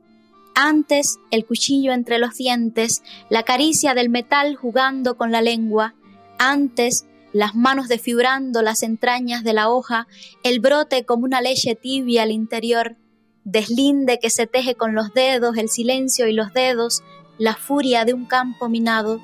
[0.56, 5.94] antes el cuchillo entre los dientes, la caricia del metal jugando con la lengua,
[6.40, 10.08] antes las manos desfibrando las entrañas de la hoja,
[10.44, 12.96] el brote como una leche tibia al interior,
[13.44, 17.04] deslinde que se teje con los dedos, el silencio y los dedos,
[17.38, 19.22] la furia de un campo minado.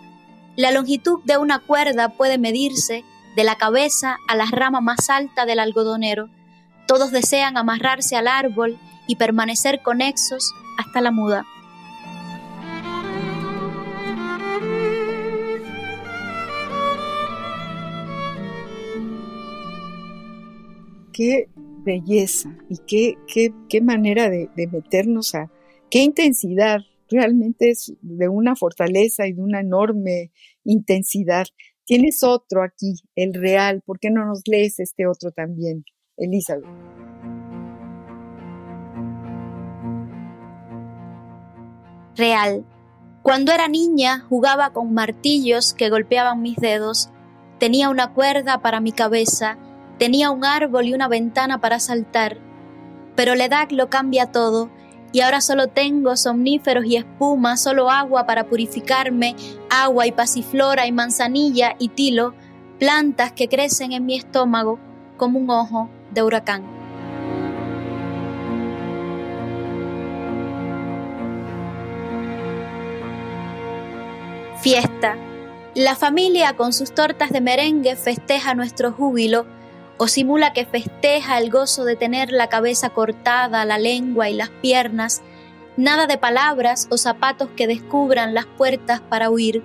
[0.56, 3.04] La longitud de una cuerda puede medirse
[3.36, 6.30] de la cabeza a la rama más alta del algodonero.
[6.88, 8.78] Todos desean amarrarse al árbol
[9.08, 11.46] y permanecer conexos hasta la muda.
[21.12, 21.48] Qué
[21.84, 25.52] belleza y qué, qué, qué manera de, de meternos a,
[25.92, 30.32] qué intensidad, realmente es de una fortaleza y de una enorme
[30.64, 31.46] intensidad.
[31.86, 35.84] Tienes otro aquí, el real, ¿por qué no nos lees este otro también,
[36.18, 36.66] Elizabeth?
[42.16, 42.66] real.
[43.22, 47.10] Cuando era niña jugaba con martillos que golpeaban mis dedos,
[47.60, 49.58] tenía una cuerda para mi cabeza,
[49.98, 52.38] tenía un árbol y una ventana para saltar,
[53.16, 54.70] pero la edad lo cambia todo
[55.14, 59.38] y ahora solo tengo somníferos y espuma, solo agua para purificarme,
[59.70, 62.34] agua y pasiflora y manzanilla y tilo,
[62.80, 64.80] plantas que crecen en mi estómago
[65.16, 66.84] como un ojo de huracán.
[74.64, 75.18] fiesta.
[75.76, 79.46] La familia con sus tortas de merengue festeja nuestro júbilo
[80.04, 84.50] o simula que festeja el gozo de tener la cabeza cortada, la lengua y las
[84.50, 85.22] piernas,
[85.78, 89.64] nada de palabras o zapatos que descubran las puertas para huir,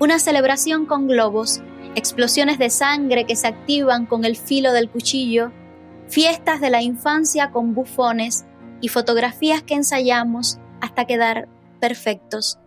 [0.00, 1.60] una celebración con globos,
[1.94, 5.52] explosiones de sangre que se activan con el filo del cuchillo,
[6.08, 8.46] fiestas de la infancia con bufones
[8.80, 11.48] y fotografías que ensayamos hasta quedar
[11.80, 12.58] perfectos.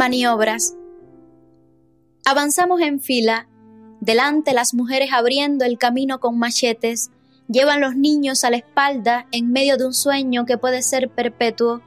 [0.00, 0.78] Maniobras.
[2.24, 3.50] Avanzamos en fila,
[4.00, 7.10] delante las mujeres abriendo el camino con machetes,
[7.48, 11.82] llevan los niños a la espalda en medio de un sueño que puede ser perpetuo,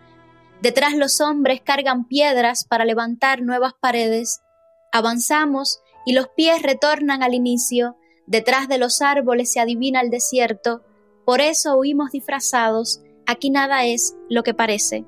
[0.62, 4.44] detrás los hombres cargan piedras para levantar nuevas paredes,
[4.92, 7.98] avanzamos y los pies retornan al inicio,
[8.28, 10.84] detrás de los árboles se adivina el desierto,
[11.26, 15.04] por eso huimos disfrazados, aquí nada es lo que parece.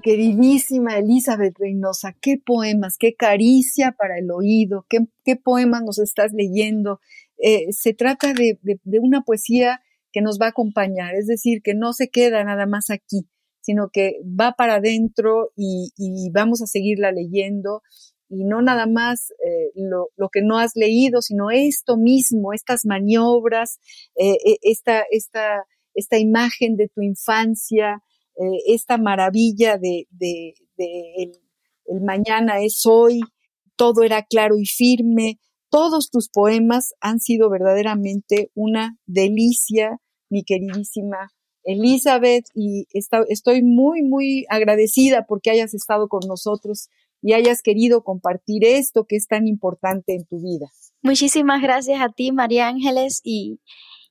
[0.00, 7.00] Queridísima Elizabeth Reynosa, qué poemas, qué caricia para el oído, qué, poemas nos estás leyendo.
[7.38, 8.58] Eh, se trata de,
[9.00, 9.80] una poesía
[10.12, 13.28] que nos va a acompañar, es decir, que no se queda nada más aquí,
[13.60, 15.92] sino que va para adentro y,
[16.32, 17.82] vamos a seguirla leyendo
[18.30, 23.78] y no nada más eh, lo, que no has leído, sino esto mismo, estas maniobras,
[24.16, 28.02] eh, esta, esta, esta imagen de tu infancia,
[28.38, 30.06] eh, esta maravilla de,
[30.78, 31.32] el,
[32.00, 33.20] mañana es hoy,
[33.76, 35.40] todo era claro y firme.
[35.70, 41.30] Todos tus poemas han sido verdaderamente una delicia, mi queridísima
[41.64, 46.88] Elizabeth, y estoy muy, muy agradecida porque hayas estado con nosotros
[47.20, 50.70] y hayas querido compartir esto que es tan importante en tu vida.
[51.02, 53.60] Muchísimas gracias a ti, María Ángeles, y,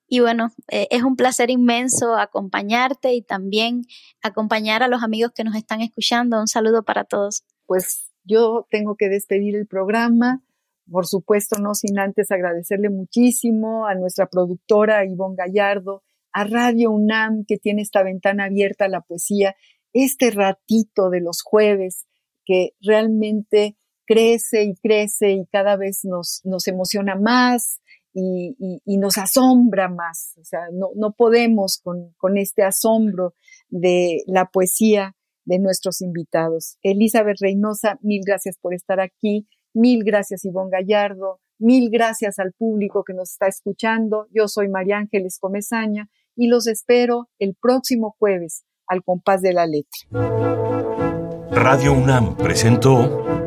[0.07, 3.83] y bueno, eh, es un placer inmenso acompañarte y también
[4.21, 6.39] acompañar a los amigos que nos están escuchando.
[6.39, 7.43] Un saludo para todos.
[7.65, 10.43] Pues yo tengo que despedir el programa.
[10.89, 17.43] Por supuesto, no sin antes agradecerle muchísimo a nuestra productora Ivonne Gallardo, a Radio UNAM,
[17.45, 19.55] que tiene esta ventana abierta a la poesía,
[19.91, 22.05] este ratito de los jueves
[22.45, 27.81] que realmente crece y crece y cada vez nos, nos emociona más,
[28.19, 30.33] y, nos asombra más.
[30.39, 33.35] O sea, no, no podemos con, con, este asombro
[33.69, 35.15] de la poesía
[35.45, 36.77] de nuestros invitados.
[36.81, 39.47] Elizabeth Reynosa, mil gracias por estar aquí.
[39.73, 41.39] Mil gracias, Ivonne Gallardo.
[41.59, 44.27] Mil gracias al público que nos está escuchando.
[44.33, 49.67] Yo soy María Ángeles Comezaña y los espero el próximo jueves al compás de la
[49.67, 49.99] letra.
[51.51, 53.46] Radio UNAM presentó